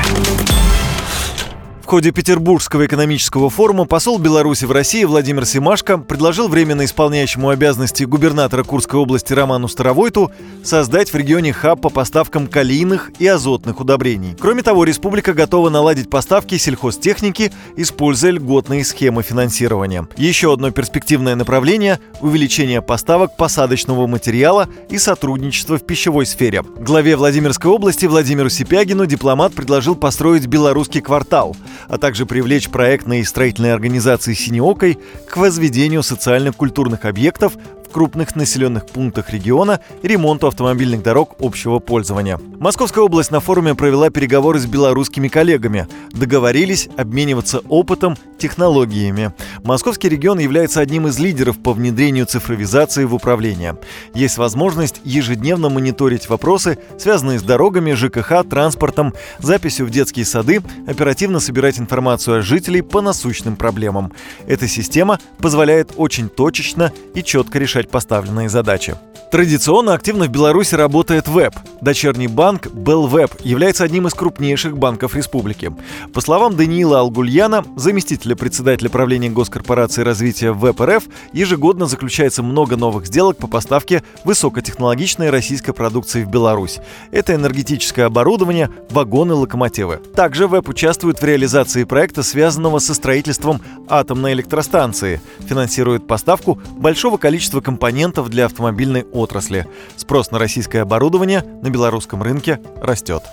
ходе 1.92 2.12
Петербургского 2.12 2.86
экономического 2.86 3.50
форума 3.50 3.84
посол 3.84 4.18
Беларуси 4.18 4.64
в 4.64 4.72
России 4.72 5.04
Владимир 5.04 5.46
Семашко 5.46 5.98
предложил 5.98 6.48
временно 6.48 6.86
исполняющему 6.86 7.50
обязанности 7.50 8.06
губернатора 8.06 8.64
Курской 8.64 8.98
области 8.98 9.34
Роману 9.34 9.68
Старовойту 9.68 10.32
создать 10.64 11.12
в 11.12 11.18
регионе 11.18 11.52
хаб 11.52 11.82
по 11.82 11.90
поставкам 11.90 12.48
калийных 12.48 13.12
и 13.20 13.28
азотных 13.28 13.82
удобрений. 13.82 14.38
Кроме 14.40 14.64
того, 14.64 14.86
республика 14.86 15.34
готова 15.34 15.70
наладить 15.70 16.10
поставки 16.10 16.58
сельхозтехники, 16.58 17.52
используя 17.76 18.32
льготные 18.32 18.86
схемы 18.86 19.22
финансирования. 19.22 20.08
Еще 20.16 20.54
одно 20.54 20.72
перспективное 20.72 21.36
направление– 21.36 22.00
увеличение 22.22 22.82
поставок 22.82 23.36
посадочного 23.36 24.08
материала 24.08 24.70
и 24.90 24.98
сотрудничество 24.98 25.78
в 25.78 25.86
пищевой 25.86 26.26
сфере. 26.26 26.64
Главе 26.80 27.18
Владимирской 27.18 27.70
области 27.70 28.06
Владимиру 28.06 28.48
Сипягину 28.48 29.06
дипломат 29.08 29.52
предложил 29.54 29.96
построить 29.96 30.46
белорусский 30.46 31.02
квартал– 31.02 31.58
а 31.88 31.98
также 31.98 32.26
привлечь 32.26 32.70
проектные 32.70 33.22
и 33.22 33.26
строительные 33.26 33.74
организации 33.74 34.34
«Синеокой» 34.34 35.00
к 35.28 35.38
возведению 35.38 36.04
социально-культурных 36.04 37.06
объектов 37.06 37.54
крупных 37.92 38.36
населенных 38.36 38.86
пунктах 38.88 39.30
региона 39.32 39.80
и 40.02 40.08
ремонту 40.08 40.48
автомобильных 40.48 41.04
дорог 41.04 41.36
общего 41.40 41.80
пользования. 41.80 42.40
Московская 42.60 43.02
область 43.02 43.32
на 43.32 43.40
форуме 43.40 43.76
провела 43.76 44.10
переговоры 44.10 44.60
с 44.60 44.66
белорусскими 44.66 45.28
коллегами. 45.28 45.88
Договорились 46.12 46.90
обмениваться 46.96 47.60
опытом, 47.70 48.16
технологиями. 48.38 49.34
Московский 49.64 50.10
регион 50.10 50.40
является 50.40 50.80
одним 50.80 51.08
из 51.08 51.20
лидеров 51.20 51.60
по 51.60 51.74
внедрению 51.74 52.26
цифровизации 52.26 53.04
в 53.06 53.14
управление. 53.14 53.78
Есть 54.14 54.38
возможность 54.38 55.02
ежедневно 55.04 55.70
мониторить 55.70 56.30
вопросы, 56.30 56.80
связанные 56.98 57.40
с 57.40 57.44
дорогами, 57.44 57.94
ЖКХ, 57.94 58.44
транспортом, 58.50 59.14
записью 59.40 59.86
в 59.86 59.90
детские 59.90 60.26
сады, 60.26 60.62
оперативно 60.88 61.40
собирать 61.40 61.80
информацию 61.80 62.40
о 62.40 62.42
жителей 62.42 62.82
по 62.82 63.02
насущным 63.02 63.56
проблемам. 63.56 64.12
Эта 64.48 64.68
система 64.68 65.20
позволяет 65.40 65.92
очень 65.98 66.30
точечно 66.30 66.92
и 67.14 67.24
четко 67.24 67.60
решать 67.60 67.81
поставленные 67.90 68.50
задачи. 68.50 68.96
Традиционно 69.32 69.94
активно 69.94 70.26
в 70.26 70.30
Беларуси 70.30 70.76
работает 70.76 71.30
ВЭБ. 71.30 71.56
Дочерний 71.80 72.28
банк 72.28 72.68
Белвеб 72.74 73.32
является 73.46 73.86
одним 73.86 74.08
из 74.08 74.14
крупнейших 74.14 74.78
банков 74.78 75.16
республики. 75.16 75.74
По 76.14 76.20
словам 76.20 76.58
Даниила 76.58 77.00
Алгульяна, 77.00 77.64
заместителя 77.78 78.36
председателя 78.36 78.90
правления 78.90 79.30
Госкорпорации 79.30 80.02
развития 80.02 80.52
ВЭБ 80.52 80.82
РФ, 80.82 81.04
ежегодно 81.32 81.86
заключается 81.86 82.44
много 82.44 82.76
новых 82.76 83.08
сделок 83.08 83.38
по 83.38 83.48
поставке 83.48 84.04
высокотехнологичной 84.26 85.30
российской 85.30 85.72
продукции 85.72 86.26
в 86.26 86.30
Беларусь. 86.30 86.80
Это 87.12 87.34
энергетическое 87.34 88.08
оборудование, 88.08 88.70
вагоны, 88.90 89.34
локомотивы. 89.34 90.02
Также 90.14 90.50
ВЭБ 90.50 90.68
участвует 90.68 91.22
в 91.22 91.24
реализации 91.24 91.86
проекта, 91.86 92.22
связанного 92.22 92.80
со 92.80 92.94
строительством 92.94 93.62
атомной 93.88 94.34
электростанции, 94.34 95.22
финансирует 95.48 96.06
поставку 96.06 96.60
большого 96.76 97.16
количества 97.16 97.62
компонентов 97.72 98.30
для 98.30 98.48
автомобильной 98.48 99.06
отрасли. 99.14 99.66
Спрос 99.96 100.30
на 100.30 100.40
российское 100.40 100.82
оборудование 100.82 101.42
на 101.62 101.70
белорусском 101.70 102.22
рынке 102.22 102.60
растет. 102.82 103.24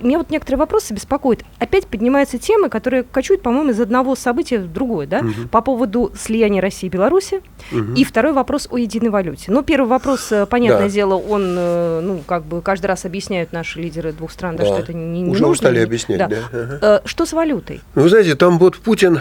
Меня 0.00 0.18
вот 0.18 0.30
некоторые 0.30 0.58
вопросы 0.58 0.92
беспокоят. 0.94 1.40
Опять 1.58 1.86
поднимаются 1.86 2.38
темы, 2.38 2.68
которые 2.68 3.02
кочуют, 3.02 3.42
по-моему, 3.42 3.70
из 3.70 3.80
одного 3.80 4.14
события 4.16 4.58
в 4.58 4.72
другое, 4.72 5.06
да? 5.06 5.22
Мгм. 5.22 5.48
По 5.48 5.60
поводу 5.60 6.12
слияния 6.18 6.60
России 6.60 6.86
и 6.86 6.90
Беларуси. 6.90 7.40
Мгм. 7.70 7.94
И 7.94 8.04
второй 8.04 8.32
вопрос 8.32 8.68
о 8.70 8.78
единой 8.78 9.10
валюте. 9.10 9.50
Ну, 9.52 9.62
первый 9.62 9.88
вопрос, 9.88 10.30
э, 10.32 10.46
понятное 10.46 10.88
Да. 10.88 10.90
дело, 10.90 11.14
он, 11.14 11.54
э, 11.58 12.00
ну, 12.02 12.20
как 12.26 12.44
бы 12.44 12.60
каждый 12.62 12.86
раз 12.86 13.04
объясняют 13.04 13.52
наши 13.52 13.80
лидеры 13.80 14.12
двух 14.12 14.30
стран, 14.32 14.56
да, 14.56 14.64
Да. 14.64 14.70
что 14.70 14.78
это 14.82 14.92
не, 14.92 15.22
не 15.22 15.30
Уже 15.30 15.40
нужно. 15.42 15.48
устали 15.48 15.80
объяснять, 15.80 16.18
да. 16.18 16.26
Ага. 16.52 16.78
Э, 16.82 17.00
Что 17.04 17.24
с 17.26 17.32
валютой? 17.32 17.80
Ну, 17.94 18.02
вы 18.02 18.08
знаете, 18.08 18.34
там 18.34 18.58
вот 18.58 18.76
Путин 18.78 19.20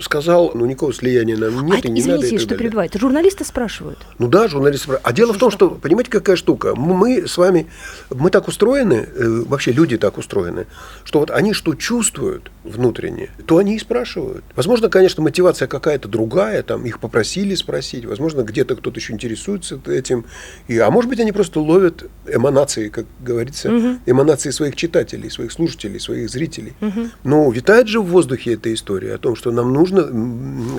сказал, 0.00 0.52
ну, 0.54 0.66
никакого 0.66 0.92
слияния 0.92 1.36
нам 1.36 1.64
нет 1.66 1.84
а, 1.84 1.88
и 1.88 1.90
не 1.90 2.00
надо. 2.02 2.14
и 2.14 2.18
извините, 2.26 2.38
что 2.38 2.56
перебивает. 2.56 2.96
Журналисты 2.98 3.44
спрашивают. 3.44 3.98
Ну 4.18 4.28
да, 4.28 4.48
журналисты. 4.48 4.84
спрашивают. 4.84 5.06
А 5.06 5.12
дело 5.12 5.32
в 5.32 5.38
том, 5.38 5.50
что, 5.50 5.70
понимаете, 5.70 6.10
какая 6.10 6.36
штука? 6.36 6.74
Мы 6.74 7.26
с 7.26 7.36
вами, 7.36 7.66
мы 8.10 8.30
так 8.30 8.48
устроены, 8.48 9.08
вообще 9.46 9.72
люди 9.74 9.98
так 9.98 10.16
устроены, 10.16 10.66
что 11.04 11.18
вот 11.20 11.30
они 11.30 11.52
что 11.52 11.74
чувствуют 11.74 12.50
внутренне, 12.62 13.30
то 13.46 13.58
они 13.58 13.76
и 13.76 13.78
спрашивают. 13.78 14.44
Возможно, 14.56 14.88
конечно, 14.88 15.22
мотивация 15.22 15.68
какая-то 15.68 16.08
другая, 16.08 16.62
там 16.62 16.86
их 16.86 17.00
попросили 17.00 17.54
спросить, 17.54 18.04
возможно, 18.06 18.42
где-то 18.42 18.76
кто-то 18.76 18.98
еще 18.98 19.12
интересуется 19.12 19.78
этим, 19.86 20.24
и, 20.68 20.78
а 20.78 20.90
может 20.90 21.10
быть, 21.10 21.20
они 21.20 21.32
просто 21.32 21.60
ловят 21.60 22.08
эманации, 22.26 22.88
как 22.88 23.04
говорится, 23.20 23.70
Мгм. 23.70 24.00
эманации 24.06 24.50
своих 24.50 24.76
читателей, 24.76 25.30
своих 25.30 25.52
слушателей, 25.52 26.00
своих 26.00 26.30
зрителей. 26.30 26.74
Мгм. 26.80 27.10
Ну, 27.24 27.50
витает 27.50 27.88
же 27.88 28.00
в 28.00 28.06
воздухе 28.06 28.54
эта 28.54 28.72
история 28.72 29.14
о 29.14 29.18
том, 29.18 29.36
что 29.36 29.50
нам 29.50 29.72
нужно 29.72 30.02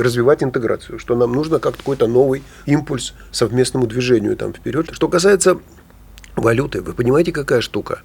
развивать 0.01 0.43
интеграцию, 0.43 0.97
что 0.99 1.15
нам 1.15 1.33
нужно 1.33 1.59
как 1.59 1.77
какой-то 1.77 2.07
новый 2.07 2.43
импульс 2.65 3.13
совместному 3.31 3.85
движению 3.87 4.37
там 4.37 4.53
вперед. 4.53 4.87
Что 4.91 5.07
касается 5.09 5.59
валюты, 6.35 6.81
вы 6.81 6.93
понимаете, 6.93 7.31
какая 7.31 7.61
штука? 7.61 8.01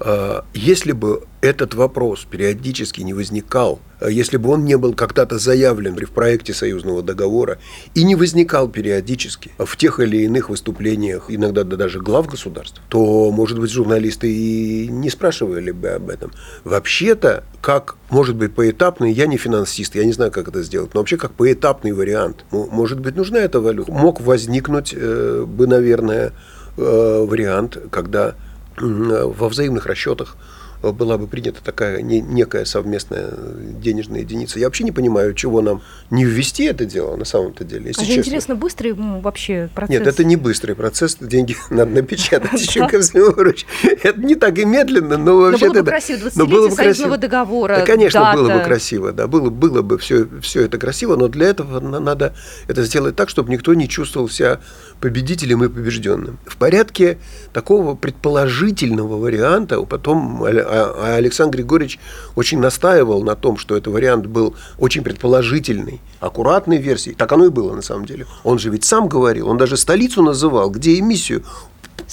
А, 0.00 0.44
Если 0.54 0.92
бы 0.92 1.22
этот 1.42 1.74
вопрос 1.74 2.26
периодически 2.30 3.02
не 3.02 3.12
возникал, 3.12 3.80
а 4.00 4.08
если 4.08 4.38
бы 4.38 4.50
он 4.50 4.64
не 4.64 4.76
был 4.78 4.94
когда-то 4.94 5.38
заявлен 5.38 5.94
в 5.94 6.10
проекте 6.10 6.54
союзного 6.54 7.02
договора 7.02 7.58
и 7.94 8.02
не 8.02 8.14
возникал 8.14 8.68
периодически 8.68 9.50
в 9.58 9.76
тех 9.76 10.00
или 10.00 10.22
иных 10.22 10.48
выступлениях, 10.48 11.26
иногда 11.28 11.64
да 11.64 11.76
даже 11.76 12.00
глав 12.00 12.26
государств, 12.28 12.80
то, 12.88 13.30
может 13.30 13.58
быть, 13.58 13.70
журналисты 13.70 14.32
и 14.32 14.88
не 14.88 15.10
спрашивали 15.10 15.70
бы 15.70 15.88
об 15.88 16.08
этом. 16.08 16.32
Вообще-то, 16.64 17.44
как, 17.60 17.96
может 18.08 18.36
быть, 18.36 18.54
поэтапный, 18.54 19.12
я 19.12 19.26
не 19.26 19.36
финансист, 19.36 19.94
я 19.94 20.04
не 20.04 20.12
знаю, 20.12 20.30
как 20.30 20.48
это 20.48 20.62
сделать, 20.62 20.94
но 20.94 21.00
вообще 21.00 21.18
как 21.18 21.32
поэтапный 21.32 21.92
вариант, 21.92 22.44
может 22.50 23.00
быть, 23.00 23.16
нужна 23.16 23.38
эта 23.38 23.60
валюта. 23.60 23.92
Мог 23.92 24.20
возникнуть 24.22 24.94
э, 24.96 25.44
бы, 25.46 25.66
наверное, 25.66 26.32
э, 26.78 27.26
вариант, 27.26 27.76
когда 27.90 28.34
во 28.80 29.48
взаимных 29.48 29.86
расчетах 29.86 30.36
была 30.82 31.18
бы 31.18 31.26
принята 31.26 31.62
такая 31.62 32.00
не- 32.00 32.22
некая 32.22 32.64
совместная 32.64 33.34
денежная 33.82 34.20
единица. 34.20 34.58
Я 34.58 34.64
вообще 34.66 34.82
не 34.84 34.92
понимаю, 34.92 35.34
чего 35.34 35.60
нам 35.60 35.82
не 36.08 36.24
ввести 36.24 36.64
это 36.64 36.86
дело 36.86 37.16
на 37.16 37.26
самом-то 37.26 37.64
деле, 37.64 37.88
если 37.88 38.00
а 38.00 38.06
честно. 38.06 38.20
интересно, 38.20 38.54
быстрый 38.54 38.92
м, 38.92 39.20
вообще 39.20 39.68
процесс? 39.74 39.90
Нет, 39.98 40.06
это 40.06 40.24
не 40.24 40.36
быстрый 40.36 40.74
процесс, 40.74 41.18
деньги 41.20 41.54
надо 41.70 41.90
напечатать 41.90 42.52
еще 42.66 42.88
ко 42.88 42.98
всему 43.00 43.32
прочему. 43.34 43.68
Это 44.02 44.18
не 44.22 44.36
так 44.36 44.56
и 44.56 44.64
медленно, 44.64 45.18
но 45.18 45.24
Но 45.34 45.36
вообще 45.40 45.68
было 45.68 45.82
бы 45.82 45.90
красиво, 45.90 46.28
20-летие 46.28 46.70
союзного 46.70 47.18
договора, 47.18 47.76
Да, 47.76 47.84
конечно, 47.84 48.32
было 48.32 48.48
бы 48.58 48.64
красиво, 48.64 49.12
да, 49.12 49.26
было, 49.26 49.50
было 49.50 49.82
бы 49.82 49.98
все, 49.98 50.26
это 50.54 50.78
красиво, 50.78 51.16
но 51.16 51.28
для 51.28 51.48
этого 51.48 51.80
на- 51.80 52.00
надо 52.00 52.34
это 52.68 52.84
сделать 52.84 53.16
так, 53.16 53.28
чтобы 53.28 53.52
никто 53.52 53.74
не 53.74 53.86
чувствовал 53.86 54.30
себя 54.30 54.60
победителем 55.00 55.64
и 55.64 55.68
побежденным. 55.68 56.38
В 56.46 56.56
порядке 56.56 57.18
такого 57.52 57.94
предположительного 57.94 59.16
варианта, 59.16 59.80
потом 59.82 60.44
А- 60.44 60.48
А- 60.50 61.16
Александр 61.16 61.58
Григорьевич 61.58 61.98
очень 62.36 62.58
настаивал 62.60 63.22
на 63.22 63.34
том, 63.34 63.56
что 63.56 63.76
это 63.76 63.90
вариант 63.90 64.26
был 64.26 64.54
очень 64.78 65.02
предположительный, 65.02 66.00
аккуратной 66.20 66.78
версией. 66.78 67.16
Так 67.16 67.32
оно 67.32 67.46
и 67.46 67.50
было 67.50 67.74
на 67.74 67.82
самом 67.82 68.04
деле. 68.04 68.26
Он 68.44 68.58
же 68.58 68.70
ведь 68.70 68.84
сам 68.84 69.08
говорил, 69.08 69.48
он 69.48 69.56
даже 69.56 69.76
столицу 69.76 70.22
называл, 70.22 70.70
где 70.70 70.98
эмиссию 70.98 71.42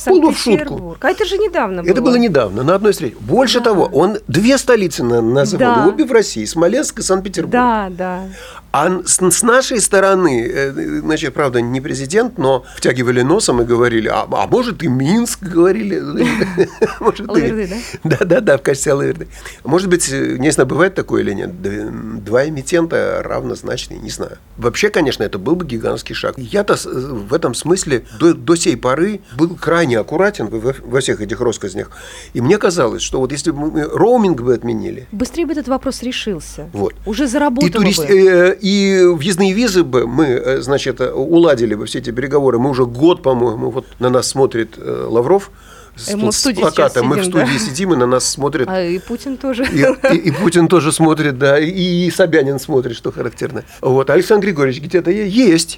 полу 0.05 0.31
в 0.31 0.37
шутку. 0.37 0.51
Санкт-Петербург. 0.51 1.05
А 1.05 1.09
это 1.09 1.25
же 1.25 1.37
недавно 1.37 1.81
было. 1.83 1.91
Это 1.91 2.01
было 2.01 2.15
недавно, 2.15 2.63
на 2.63 2.75
одной 2.75 2.91
встрече. 2.91 3.15
Больше 3.19 3.61
того, 3.61 3.85
он 3.85 4.17
две 4.27 4.57
столицы 4.57 5.03
на- 5.03 5.21
называл, 5.21 5.75
Да. 5.75 5.87
обе 5.87 6.05
в 6.05 6.11
России, 6.11 6.45
Смоленск 6.45 6.99
и 6.99 7.01
Санкт-Петербург. 7.01 7.51
Да, 7.51 7.87
да. 7.89 8.23
А 8.71 9.01
с, 9.05 9.41
нашей 9.43 9.79
стороны, 9.81 10.45
э, 10.53 10.99
значит, 11.01 11.33
правда, 11.33 11.61
не 11.61 11.81
президент, 11.81 12.37
но 12.37 12.63
втягивали 12.75 13.21
носом 13.21 13.61
и 13.61 13.65
говорили, 13.65 14.07
а, 14.07 14.27
а 14.29 14.47
может 14.47 14.83
и 14.83 14.87
Минск, 14.87 15.39
говорили. 15.53 15.99
Может, 16.99 17.21
и- 17.27 17.29
Алаверды, 17.29 17.75
Да, 18.03 18.17
да, 18.25 18.39
да, 18.41 18.57
в 18.57 18.61
качестве 18.61 18.91
Алаверды. 18.93 19.27
Может 19.63 19.89
быть, 19.89 20.09
э, 20.11 20.37
не 20.37 20.51
знаю, 20.51 20.67
бывает 20.67 20.95
такое 20.95 21.21
или 21.21 21.33
нет, 21.33 22.23
два 22.23 22.47
эмитента 22.47 23.21
равнозначные, 23.23 23.99
не 23.99 24.09
знаю. 24.09 24.37
Вообще, 24.57 24.89
конечно, 24.89 25.23
это 25.23 25.37
был 25.39 25.55
бы 25.55 25.65
гигантский 25.65 26.13
шаг. 26.15 26.35
Я-то 26.37 26.75
с- 26.75 26.85
в 26.85 27.33
этом 27.33 27.53
смысле 27.53 28.05
до, 28.19 28.33
до 28.33 28.55
сей 28.55 28.75
поры 28.77 29.21
был 29.37 29.55
крайне 29.55 29.76
аккуратен 29.95 30.47
во, 30.47 30.73
во 30.85 30.99
всех 30.99 31.21
этих 31.21 31.39
россказнях. 31.41 31.91
И 32.33 32.41
мне 32.41 32.57
казалось, 32.57 33.01
что 33.01 33.19
вот 33.19 33.31
если 33.31 33.51
бы 33.51 33.71
мы 33.71 33.83
роуминг 33.83 34.41
бы 34.41 34.53
отменили, 34.53 35.07
Быстрее 35.11 35.45
бы 35.45 35.53
этот 35.53 35.67
вопрос 35.67 36.01
решился. 36.03 36.69
вот, 36.73 36.93
Уже 37.05 37.27
заработало 37.27 37.67
и, 37.69 37.71
турист- 37.71 38.07
бы. 38.07 38.13
э, 38.13 38.55
и 38.59 39.03
въездные 39.05 39.53
визы 39.53 39.83
бы 39.83 40.07
мы, 40.07 40.25
э, 40.25 40.61
значит, 40.61 41.01
э, 41.01 41.11
уладили 41.11 41.75
бы 41.75 41.85
все 41.85 41.99
эти 41.99 42.11
переговоры. 42.11 42.59
Мы 42.59 42.69
уже 42.69 42.85
год, 42.85 43.21
по-моему, 43.21 43.69
вот 43.71 43.85
на 43.99 44.09
нас 44.09 44.27
смотрит 44.27 44.75
э, 44.77 45.05
Лавров 45.09 45.51
с, 45.97 46.13
мы 46.15 46.29
в 46.29 46.31
с 46.31 46.37
студии 46.39 46.61
плакатом. 46.61 47.07
Мы 47.07 47.17
в 47.17 47.19
сидим, 47.25 47.31
да. 47.39 47.45
студии 47.45 47.57
сидим, 47.57 47.93
и 47.93 47.97
на 47.97 48.05
нас 48.05 48.29
смотрит. 48.29 48.67
А 48.69 48.81
и 48.81 48.99
Путин 48.99 49.37
тоже. 49.37 49.65
И, 49.65 49.85
и- 50.13 50.17
и 50.27 50.31
Путин 50.31 50.67
тоже 50.67 50.91
смотрит, 50.91 51.37
да, 51.37 51.59
и 51.59 52.09
Собянин 52.11 52.59
смотрит, 52.59 52.95
что 52.95 53.11
характерно. 53.11 53.63
Вот, 53.81 54.09
Александр 54.09 54.45
Григорьевич 54.47 54.81
где-то 54.83 55.11
есть. 55.11 55.77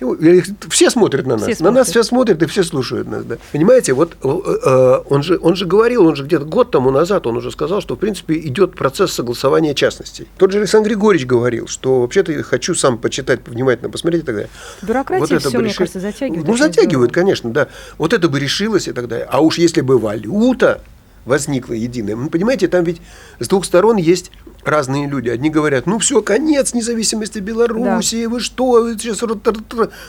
Все 0.69 0.89
смотрят 0.89 1.25
на 1.25 1.38
нас. 1.38 1.43
Все 1.47 1.63
на 1.63 1.71
нас 1.71 1.88
смотрят. 1.88 1.88
все 1.88 2.03
смотрят 2.03 2.43
и 2.43 2.45
все 2.47 2.63
слушают 2.63 3.08
нас. 3.08 3.23
Да. 3.25 3.38
Понимаете, 3.51 3.93
вот 3.93 4.13
э, 4.23 4.27
э, 4.27 5.01
он, 5.10 5.23
же, 5.23 5.39
он 5.41 5.55
же 5.55 5.65
говорил, 5.65 6.05
он 6.05 6.15
же 6.15 6.23
где-то 6.23 6.45
год 6.45 6.71
тому 6.71 6.91
назад, 6.91 7.27
он 7.27 7.38
уже 7.38 7.51
сказал, 7.51 7.82
что 7.82 7.95
в 7.95 7.99
принципе 7.99 8.36
идет 8.39 8.75
процесс 8.75 9.13
согласования 9.13 9.73
частностей. 9.73 10.27
Тот 10.38 10.51
же 10.51 10.60
Александр 10.60 10.89
Григорьевич 10.89 11.27
говорил, 11.27 11.67
что 11.67 12.01
вообще-то 12.01 12.32
я 12.32 12.43
хочу 12.43 12.75
сам 12.75 12.97
почитать, 12.97 13.41
внимательно 13.45 13.89
посмотреть 13.89 14.23
и 14.23 14.25
так 14.25 14.36
далее. 14.36 14.49
Бюрократия 14.82 15.36
это 15.38 15.49
все, 15.49 15.58
бы 15.58 15.63
мне 15.63 15.69
реши- 15.71 15.77
кажется, 15.77 15.99
затягивает. 15.99 16.47
Ну, 16.47 16.55
здорово. 16.55 17.08
конечно, 17.13 17.49
да. 17.51 17.67
Вот 17.97 18.13
это 18.13 18.29
бы 18.29 18.39
решилось 18.39 18.88
и 18.88 18.91
так 18.91 19.08
далее. 19.08 19.27
А 19.29 19.41
уж 19.41 19.58
если 19.58 19.82
бы 19.82 19.97
валюта 20.10 20.82
возникла 21.26 21.74
единая, 21.74 22.15
ну, 22.15 22.30
понимаете, 22.30 22.67
там 22.67 22.84
ведь 22.84 23.02
с 23.39 23.48
двух 23.48 23.63
сторон 23.65 23.98
есть 23.98 24.32
разные 24.63 25.08
люди. 25.08 25.30
Одни 25.30 25.50
говорят, 25.50 25.86
ну 25.86 26.00
все, 26.00 26.22
конец 26.22 26.74
независимости 26.74 27.39
Белоруссии, 27.39 28.26
вы 28.26 28.39
что, 28.39 28.82
вы 28.82 28.98
сейчас 28.98 29.22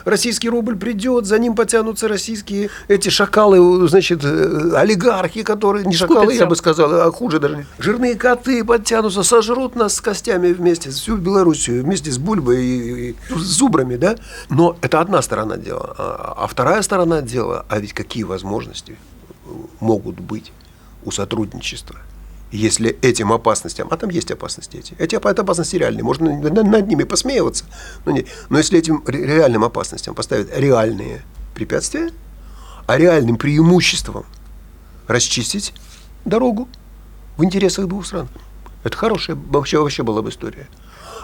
российский 0.05 0.49
рубль 0.49 0.77
придет, 0.77 1.27
за 1.27 1.39
ним 1.39 1.55
потянутся 1.55 2.09
российские 2.09 2.71
эти 2.89 3.11
шакалы, 3.11 3.87
значит, 3.89 4.25
э, 4.25 4.73
олигархи, 4.75 5.43
которые, 5.43 5.85
не 5.85 5.95
шакалы, 5.95 6.21
Скупятся. 6.21 6.43
я 6.45 6.49
бы 6.49 6.57
сказал, 6.57 7.01
а 7.01 7.13
хуже 7.13 7.39
даже, 7.39 7.67
жирные 7.79 8.15
коты 8.15 8.65
подтянутся, 8.65 9.23
сожрут 9.23 9.77
нас 9.77 9.95
с 9.95 10.01
костями 10.01 10.53
вместе, 10.53 10.91
всю 10.91 11.17
Белоруссию, 11.17 11.85
вместе 11.85 12.11
с 12.11 12.19
Бульбой 12.19 12.65
и, 12.65 13.11
и 13.11 13.17
с 13.29 13.59
зубрами, 13.59 13.97
да? 13.97 14.17
Но 14.49 14.77
это 14.81 15.01
одна 15.01 15.21
сторона 15.23 15.59
дела. 15.59 15.95
А, 15.99 16.35
а 16.39 16.47
вторая 16.47 16.83
сторона 16.83 17.21
дела, 17.21 17.67
а 17.69 17.79
ведь 17.79 17.93
какие 17.93 18.25
возможности 18.25 18.97
могут 19.81 20.21
быть 20.21 20.53
у 21.05 21.11
сотрудничества? 21.11 21.97
Если 22.53 22.99
этим 23.03 23.33
опасностям, 23.33 23.89
а 23.91 23.97
там 23.97 24.11
есть 24.11 24.31
опасности 24.31 24.77
эти, 24.77 24.95
эти 24.99 25.15
опасности 25.15 25.77
реальные, 25.77 26.03
можно 26.03 26.37
над 26.41 26.89
ними 26.89 27.05
посмеиваться, 27.05 27.65
но, 28.05 28.13
не, 28.13 28.27
но 28.49 28.59
если 28.59 28.79
этим 28.79 29.05
ре- 29.07 29.25
реальным 29.25 29.63
опасностям 29.63 30.17
поставить 30.17 30.49
реальные 30.57 31.23
препятствия, 31.55 32.11
а 32.89 32.99
реальным 32.99 33.37
преимуществом 33.37 34.25
расчистить 35.07 35.73
дорогу 36.25 36.69
в 37.37 37.45
интересах 37.45 37.87
двух 37.87 38.05
стран. 38.05 38.29
Это 38.83 38.97
хорошая 38.97 39.37
вообще, 39.37 39.79
вообще 39.79 40.03
была 40.03 40.23
бы 40.23 40.31
история. 40.31 40.69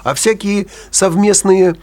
А 0.04 0.14
всякие 0.14 0.68
совместные 0.90 1.76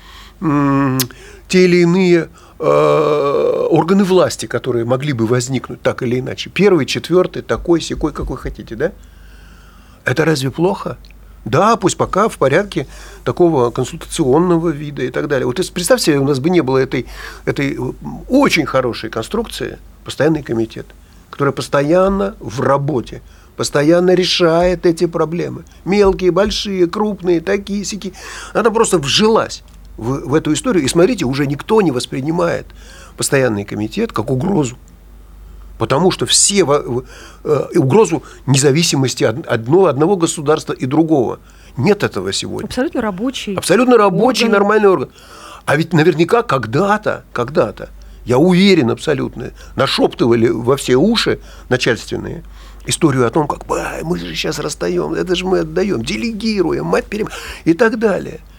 те 1.47 1.65
или 1.65 1.77
иные 1.77 2.29
э, 2.59 3.67
органы 3.69 4.03
власти, 4.03 4.45
которые 4.45 4.85
могли 4.85 5.13
бы 5.13 5.25
возникнуть 5.25 5.81
так 5.81 6.01
или 6.03 6.19
иначе. 6.19 6.49
Первый, 6.49 6.85
четвертый, 6.85 7.41
такой, 7.41 7.81
секой, 7.81 8.11
какой 8.13 8.37
хотите, 8.37 8.75
да? 8.75 8.91
Это 10.05 10.25
разве 10.25 10.51
плохо? 10.51 10.97
Да, 11.45 11.75
пусть 11.75 11.97
пока 11.97 12.29
в 12.29 12.37
порядке 12.37 12.87
такого 13.25 13.69
консультационного 13.69 14.69
вида 14.69 15.03
и 15.03 15.09
так 15.09 15.27
далее. 15.27 15.45
Вот 15.45 15.57
представьте 15.73 16.05
себе, 16.05 16.19
у 16.19 16.25
нас 16.25 16.39
бы 16.39 16.49
не 16.49 16.61
было 16.61 16.77
этой, 16.77 17.05
этой 17.45 17.77
очень 18.29 18.65
хорошей 18.65 19.09
конструкции, 19.09 19.77
постоянный 20.05 20.41
комитет, 20.41 20.85
который 21.29 21.53
постоянно 21.53 22.35
в 22.39 22.61
работе, 22.61 23.21
постоянно 23.57 24.13
решает 24.13 24.85
эти 24.85 25.05
проблемы. 25.05 25.65
Мелкие, 25.83 26.31
большие, 26.31 26.87
крупные, 26.87 27.41
такие, 27.41 27.83
сики. 27.83 28.13
Она 28.53 28.71
просто 28.71 28.97
вжилась 28.97 29.63
в, 29.97 30.29
в 30.29 30.33
эту 30.33 30.53
историю. 30.53 30.83
И 30.83 30.87
смотрите, 30.87 31.25
уже 31.25 31.45
никто 31.45 31.81
не 31.81 31.91
воспринимает 31.91 32.65
постоянный 33.17 33.65
комитет 33.65 34.11
как 34.11 34.29
угрозу. 34.29 34.77
Потому 35.77 36.11
что 36.11 36.25
все 36.25 36.59
э, 36.63 37.77
угрозу 37.77 38.23
независимости 38.45 39.23
одного, 39.23 39.87
одного 39.87 40.15
государства 40.15 40.73
и 40.73 40.85
другого. 40.85 41.39
Нет 41.77 42.03
этого 42.03 42.31
сегодня. 42.31 42.67
Абсолютно 42.67 43.01
рабочий. 43.01 43.55
Абсолютно 43.55 43.97
рабочий, 43.97 44.45
орган. 44.45 44.59
нормальный 44.59 44.89
орган. 44.89 45.09
А 45.65 45.75
ведь 45.75 45.93
наверняка 45.93 46.43
когда-то, 46.43 47.25
когда-то, 47.33 47.89
я 48.25 48.37
уверен 48.37 48.91
абсолютно, 48.91 49.51
нашептывали 49.75 50.47
во 50.47 50.77
все 50.77 50.95
уши 50.95 51.39
начальственные 51.69 52.43
историю 52.85 53.25
о 53.25 53.29
том, 53.29 53.47
как 53.47 53.63
мы 54.03 54.19
же 54.19 54.35
сейчас 54.35 54.59
расстаем, 54.59 55.13
это 55.13 55.35
же 55.35 55.45
мы 55.45 55.59
отдаем, 55.59 56.03
делегируем, 56.03 56.85
мать 56.85 57.05
перем 57.05 57.29
и 57.65 57.73
так 57.73 57.97
далее– 57.97 58.39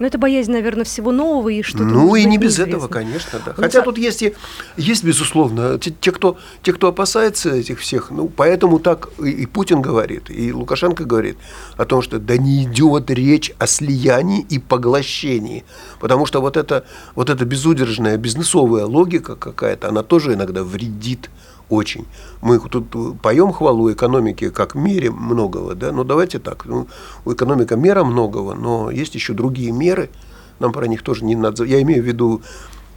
ну, 0.00 0.06
это 0.06 0.18
боязнь, 0.18 0.50
наверное, 0.50 0.84
всего 0.84 1.12
нового 1.12 1.50
и 1.50 1.62
что-то. 1.62 1.84
Ну, 1.84 2.16
и 2.16 2.24
не 2.24 2.36
без 2.36 2.58
этого, 2.58 2.88
конечно, 2.88 3.38
да. 3.44 3.54
Ну, 3.56 3.62
Хотя 3.62 3.82
тут 3.82 3.96
есть, 3.96 4.22
и, 4.22 4.34
есть 4.76 5.04
безусловно, 5.04 5.78
те, 5.78 5.92
те, 5.92 6.10
кто, 6.10 6.36
те, 6.62 6.72
кто 6.72 6.88
опасается 6.88 7.54
этих 7.54 7.78
всех, 7.78 8.10
ну, 8.10 8.28
поэтому 8.28 8.80
так 8.80 9.10
и, 9.22 9.30
и 9.30 9.46
Путин 9.46 9.82
говорит, 9.82 10.30
и 10.30 10.52
Лукашенко 10.52 11.04
говорит 11.04 11.36
о 11.76 11.84
том, 11.84 12.02
что 12.02 12.18
да 12.18 12.36
не 12.36 12.64
идет 12.64 13.08
речь 13.10 13.52
о 13.58 13.68
слиянии 13.68 14.44
и 14.50 14.58
поглощении. 14.58 15.64
Потому 16.00 16.26
что 16.26 16.40
вот 16.40 16.56
эта, 16.56 16.84
вот 17.14 17.30
эта 17.30 17.44
безудержная 17.44 18.16
бизнесовая 18.16 18.86
логика 18.86 19.36
какая-то, 19.36 19.88
она 19.88 20.02
тоже 20.02 20.34
иногда 20.34 20.64
вредит 20.64 21.30
очень. 21.68 22.06
Мы 22.40 22.58
тут 22.58 23.20
поем 23.20 23.52
хвалу 23.52 23.92
экономике 23.92 24.50
как 24.50 24.74
мере 24.74 25.10
многого, 25.10 25.74
да, 25.74 25.92
но 25.92 26.04
давайте 26.04 26.38
так, 26.38 26.66
ну, 26.66 26.86
экономика 27.26 27.76
мера 27.76 28.04
многого, 28.04 28.54
но 28.54 28.90
есть 28.90 29.14
еще 29.14 29.32
другие 29.32 29.72
меры, 29.72 30.10
нам 30.58 30.72
про 30.72 30.86
них 30.86 31.02
тоже 31.02 31.24
не 31.24 31.36
надо, 31.36 31.64
я 31.64 31.80
имею 31.82 32.02
в 32.02 32.06
виду 32.06 32.42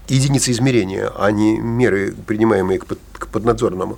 единицы 0.10 0.52
измерения, 0.52 1.12
а 1.18 1.32
не 1.32 1.60
меры, 1.60 2.16
принимаемые 2.26 2.80
к 2.80 3.28
поднадзорному. 3.28 3.98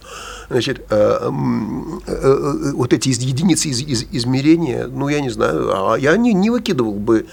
Значит, 0.50 0.86
э, 0.90 0.96
э, 0.96 2.12
э, 2.12 2.72
вот 2.74 2.94
эти 2.94 3.10
единицы 3.10 3.70
из, 3.70 3.82
из, 3.82 4.06
измерения, 4.12 4.88
ну, 4.88 5.08
я 5.08 5.22
не 5.22 5.30
знаю, 5.30 5.92
а 5.92 5.98
я 5.98 6.18
не, 6.18 6.34
не 6.34 6.50
выкидывал 6.50 6.94
бы 6.94 7.28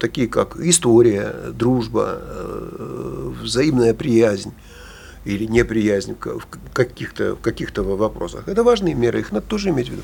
такие, 0.00 0.28
как 0.28 0.58
история, 0.58 1.34
дружба, 1.54 2.20
взаимная 3.42 3.94
приязнь 3.94 4.52
или 5.26 5.44
неприязнь 5.44 6.16
в 6.20 6.46
каких-то 6.72 7.34
в 7.34 7.40
каких-то 7.40 7.82
вопросах. 7.82 8.48
Это 8.48 8.62
важные 8.62 8.94
меры, 8.94 9.20
их 9.20 9.32
надо 9.32 9.46
тоже 9.46 9.70
иметь 9.70 9.88
в 9.88 9.92
виду. 9.92 10.02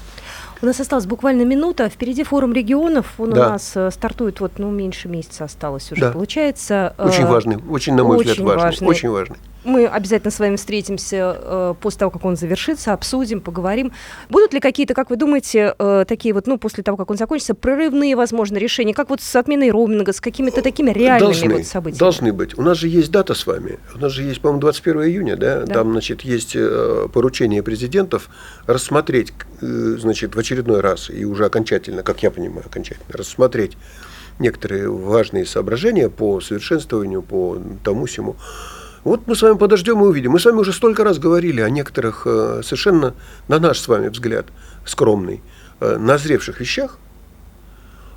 У 0.60 0.66
нас 0.66 0.78
осталась 0.78 1.06
буквально 1.06 1.42
минута. 1.42 1.88
Впереди 1.88 2.22
форум 2.22 2.52
регионов. 2.52 3.14
Он 3.18 3.30
да. 3.30 3.46
у 3.46 3.50
нас 3.50 3.72
э, 3.74 3.90
стартует, 3.90 4.38
вот, 4.38 4.52
ну, 4.58 4.70
меньше 4.70 5.08
месяца 5.08 5.44
осталось 5.44 5.90
уже, 5.90 6.00
да. 6.02 6.12
получается. 6.12 6.94
Очень 6.98 7.24
э, 7.24 7.26
важный, 7.26 7.58
очень, 7.68 7.94
на 7.94 8.04
мой 8.04 8.18
очень 8.18 8.30
взгляд, 8.30 8.46
важный, 8.46 8.64
важный. 8.64 8.88
Очень 8.88 9.10
важный. 9.10 9.36
Мы 9.64 9.86
обязательно 9.86 10.30
с 10.30 10.38
вами 10.38 10.56
встретимся 10.56 11.36
э, 11.38 11.74
после 11.80 12.00
того, 12.00 12.10
как 12.10 12.24
он 12.24 12.36
завершится, 12.36 12.92
обсудим, 12.92 13.40
поговорим. 13.40 13.92
Будут 14.28 14.52
ли 14.52 14.60
какие-то, 14.60 14.94
как 14.94 15.10
вы 15.10 15.16
думаете, 15.16 15.74
э, 15.78 16.04
такие 16.06 16.34
вот, 16.34 16.46
ну, 16.46 16.58
после 16.58 16.82
того, 16.82 16.96
как 16.96 17.10
он 17.10 17.16
закончится, 17.16 17.54
прорывные, 17.54 18.16
возможно, 18.16 18.56
решения, 18.56 18.92
как 18.94 19.10
вот 19.10 19.20
с 19.20 19.36
отменой 19.36 19.70
роуминга, 19.70 20.12
с 20.12 20.20
какими-то 20.20 20.62
такими 20.62 20.90
реальными 20.90 21.32
должны, 21.32 21.54
вот 21.54 21.66
событиями? 21.66 21.98
Должны 21.98 22.32
быть. 22.32 22.58
У 22.58 22.62
нас 22.62 22.78
же 22.78 22.88
есть 22.88 23.10
дата 23.10 23.34
с 23.34 23.46
вами. 23.46 23.78
У 23.94 23.98
нас 23.98 24.12
же 24.12 24.22
есть, 24.22 24.40
по-моему, 24.40 24.60
21 24.60 25.02
июня, 25.02 25.36
да? 25.36 25.60
да. 25.60 25.74
Там, 25.74 25.92
значит, 25.92 26.22
есть 26.22 26.56
э, 26.56 27.08
поручение 27.12 27.62
президентов 27.62 28.30
рассмотреть, 28.66 29.32
э, 29.60 29.96
значит, 29.98 30.34
в 30.34 30.38
очередной 30.38 30.80
раз 30.80 31.08
и 31.08 31.24
уже 31.24 31.44
окончательно, 31.44 32.02
как 32.02 32.22
я 32.22 32.30
понимаю, 32.30 32.66
окончательно 32.66 33.06
рассмотреть 33.12 33.76
некоторые 34.38 34.90
важные 34.90 35.46
соображения 35.46 36.08
по 36.08 36.40
совершенствованию, 36.40 37.22
по 37.22 37.58
тому 37.84 38.06
всему. 38.06 38.36
Вот 39.04 39.26
мы 39.26 39.34
с 39.34 39.42
вами 39.42 39.56
подождем 39.56 40.00
и 40.00 40.06
увидим. 40.06 40.32
Мы 40.32 40.40
с 40.40 40.44
вами 40.44 40.58
уже 40.58 40.72
столько 40.72 41.02
раз 41.02 41.18
говорили 41.18 41.60
о 41.60 41.70
некоторых 41.70 42.22
э, 42.24 42.60
совершенно, 42.62 43.14
на 43.48 43.58
наш 43.58 43.80
с 43.80 43.88
вами 43.88 44.08
взгляд, 44.08 44.46
скромный, 44.86 45.42
э, 45.80 45.96
назревших 45.98 46.60
вещах. 46.60 46.98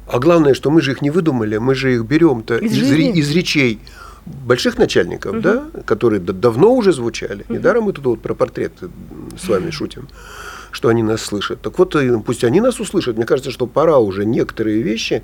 А 0.07 0.19
главное, 0.19 0.53
что 0.53 0.69
мы 0.69 0.81
же 0.81 0.91
их 0.91 1.01
не 1.01 1.09
выдумали, 1.09 1.57
мы 1.57 1.73
же 1.73 1.95
их 1.95 2.05
берем-то 2.05 2.57
из, 2.57 2.73
из, 2.73 2.91
из 2.91 3.31
речей 3.31 3.79
больших 4.25 4.77
начальников, 4.77 5.33
угу. 5.33 5.41
да, 5.41 5.63
которые 5.85 6.19
давно 6.19 6.73
уже 6.73 6.93
звучали. 6.93 7.43
Угу. 7.43 7.53
Недаром 7.53 7.85
мы 7.85 7.93
тут 7.93 8.05
вот 8.05 8.21
про 8.21 8.35
портрет 8.35 8.73
с 9.39 9.47
вами 9.47 9.71
шутим, 9.71 10.07
что 10.71 10.89
они 10.89 11.01
нас 11.01 11.21
слышат. 11.21 11.61
Так 11.61 11.79
вот, 11.79 11.95
э, 11.95 12.19
пусть 12.23 12.43
они 12.43 12.61
нас 12.61 12.79
услышат. 12.79 13.17
Мне 13.17 13.25
кажется, 13.25 13.49
что 13.49 13.65
пора 13.65 13.97
уже 13.97 14.25
некоторые 14.25 14.83
вещи 14.83 15.23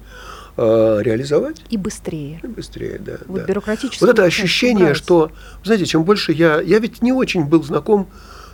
э, 0.57 0.99
реализовать. 1.01 1.63
И 1.69 1.77
быстрее. 1.77 2.39
И 2.43 2.47
быстрее, 2.47 2.99
да. 2.99 3.17
Вот 3.27 3.41
да. 3.41 3.45
бюрократически. 3.45 4.03
Вот 4.03 4.09
это 4.09 4.23
ощущение, 4.23 4.93
что, 4.93 5.31
знаете, 5.63 5.85
чем 5.85 6.03
больше 6.03 6.31
я... 6.31 6.61
Я 6.61 6.79
ведь 6.79 7.01
не 7.01 7.13
очень 7.13 7.45
был 7.45 7.63
знаком, 7.63 8.07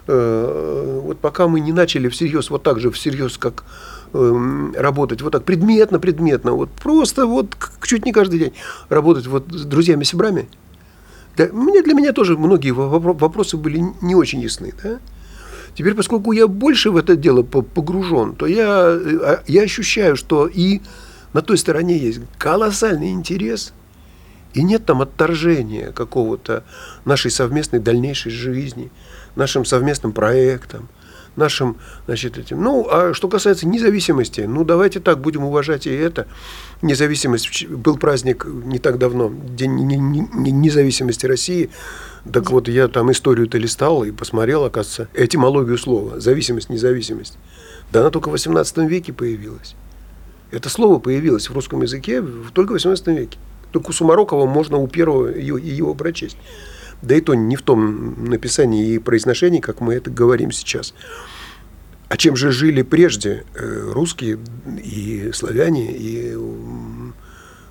э, 0.08 1.02
вот 1.04 1.20
пока 1.20 1.48
мы 1.48 1.60
не 1.60 1.74
начали 1.74 2.10
всерьез, 2.10 2.50
вот 2.50 2.64
так 2.64 2.80
же 2.80 2.92
всерьез, 2.92 3.38
как 3.38 3.64
э, 4.14 4.72
работать 4.76 5.22
вот 5.22 5.32
так 5.32 5.44
предметно, 5.44 6.00
предметно, 6.00 6.52
вот 6.54 6.70
просто 6.72 7.26
вот 7.26 7.56
чуть 7.84 8.06
не 8.06 8.14
каждый 8.14 8.40
день 8.40 8.54
работать 8.90 9.28
вот 9.28 9.46
с 9.52 9.66
друзьями-сибрами. 9.66 10.48
Да, 11.38 11.48
мне, 11.52 11.84
для 11.84 11.94
меня 11.94 12.14
тоже 12.14 12.36
многие 12.38 12.72
вопросы 12.72 13.58
были 13.58 13.84
не 14.02 14.16
очень 14.16 14.42
ясны, 14.42 14.74
да. 14.84 15.00
Теперь, 15.76 15.94
поскольку 15.94 16.32
я 16.32 16.48
больше 16.48 16.90
в 16.90 16.98
это 16.98 17.16
дело 17.16 17.44
погружен, 17.44 18.34
то 18.36 18.48
я, 18.48 18.98
э, 19.00 19.38
я 19.46 19.62
ощущаю, 19.62 20.16
что 20.16 20.48
и 20.48 20.82
на 21.38 21.44
той 21.44 21.60
стороне 21.60 22.00
есть 22.00 22.20
колоссальный 22.40 23.12
интерес, 23.12 23.72
и 24.56 24.64
нет 24.64 24.88
там 24.88 25.04
отторжения 25.04 25.92
какого-то 25.92 26.64
нашей 27.06 27.30
совместной 27.30 27.78
дальнейшей 27.78 28.32
жизни, 28.32 28.90
нашим 29.36 29.64
совместным 29.64 30.14
проектам, 30.14 30.90
нашим, 31.36 31.78
значит, 32.08 32.40
этим. 32.40 32.64
Ну, 32.64 32.88
а 32.90 33.14
что 33.14 33.28
касается 33.28 33.68
независимости, 33.68 34.42
ну, 34.42 34.64
давайте 34.64 35.00
так, 35.00 35.22
будем 35.22 35.44
уважать 35.44 35.86
и 35.86 35.92
это. 35.92 36.26
Независимость, 36.82 37.68
был 37.68 37.98
праздник 37.98 38.48
не 38.48 38.80
так 38.80 38.98
давно, 38.98 39.32
День 39.32 39.76
независимости 39.78 41.28
России. 41.28 41.70
Так 42.34 42.50
вот, 42.50 42.68
я 42.68 42.88
там 42.88 43.12
историю-то 43.12 43.60
листал 43.60 44.04
и 44.04 44.10
посмотрел, 44.10 44.66
оказывается, 44.66 45.08
этимологию 45.14 45.78
слова. 45.78 46.20
Зависимость, 46.20 46.72
независимость. 46.72 47.38
Да 47.92 48.00
она 48.00 48.10
только 48.10 48.30
в 48.30 48.32
18 48.32 48.78
веке 48.90 49.14
появилась. 49.14 49.76
Это 50.52 50.70
слово 50.70 51.00
появилось 51.00 51.50
в 51.50 51.54
русском 51.54 51.82
языке 51.82 52.24
только 52.54 52.72
в 52.72 52.74
18 52.74 53.08
веке. 53.08 53.38
Только 53.72 53.90
у 53.90 53.94
Сумарокова 53.94 54.46
можно 54.46 54.78
у 54.78 54.88
первого 54.88 55.28
его, 55.28 55.58
его 55.58 55.94
прочесть. 55.94 56.38
Да 57.02 57.16
и 57.16 57.22
то 57.22 57.36
не 57.36 57.56
в 57.56 57.62
том 57.62 58.30
написании 58.30 58.94
и 58.94 59.00
произношении, 59.00 59.60
как 59.60 59.82
мы 59.82 59.94
это 59.94 60.10
говорим 60.10 60.52
сейчас. 60.52 60.94
А 62.10 62.16
чем 62.16 62.36
же 62.36 62.52
жили 62.52 62.82
прежде 62.82 63.44
э, 63.54 63.92
русские 63.92 64.40
и 64.82 65.32
славяне, 65.34 65.92
и 65.92 66.38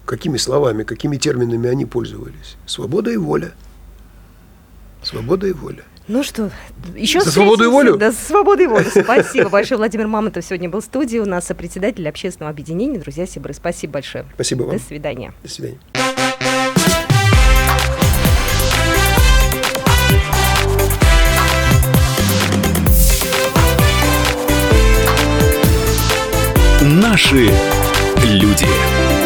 какими 0.04 0.36
словами, 0.36 0.84
какими 0.84 1.16
терминами 1.16 1.70
они 1.70 1.86
пользовались? 1.86 2.56
Свобода 2.66 3.10
и 3.10 3.16
воля. 3.16 3.54
Свобода 5.02 5.46
и 5.46 5.52
воля. 5.52 5.84
Ну 6.08 6.22
что, 6.22 6.52
еще 6.94 7.20
За 7.20 7.32
свободу 7.32 7.64
и 7.64 7.66
волю? 7.66 7.96
Да, 7.96 8.12
за 8.12 8.16
свободу 8.16 8.62
и 8.62 8.66
волю. 8.66 8.86
Спасибо 8.90 9.48
большое. 9.48 9.76
Владимир 9.76 10.06
Мамонтов 10.06 10.44
сегодня 10.44 10.68
был 10.68 10.80
в 10.80 10.84
студии. 10.84 11.18
У 11.18 11.24
нас 11.24 11.46
председатель 11.46 12.08
общественного 12.08 12.50
объединения 12.50 12.98
«Друзья 12.98 13.26
Сибры». 13.26 13.54
Спасибо 13.54 13.94
большое. 13.94 14.24
Спасибо 14.34 14.64
вам. 14.64 14.76
До 14.76 14.82
свидания. 14.82 15.34
До 15.42 15.48
свидания. 15.48 15.78
Наши 26.82 27.50
люди. 28.22 29.25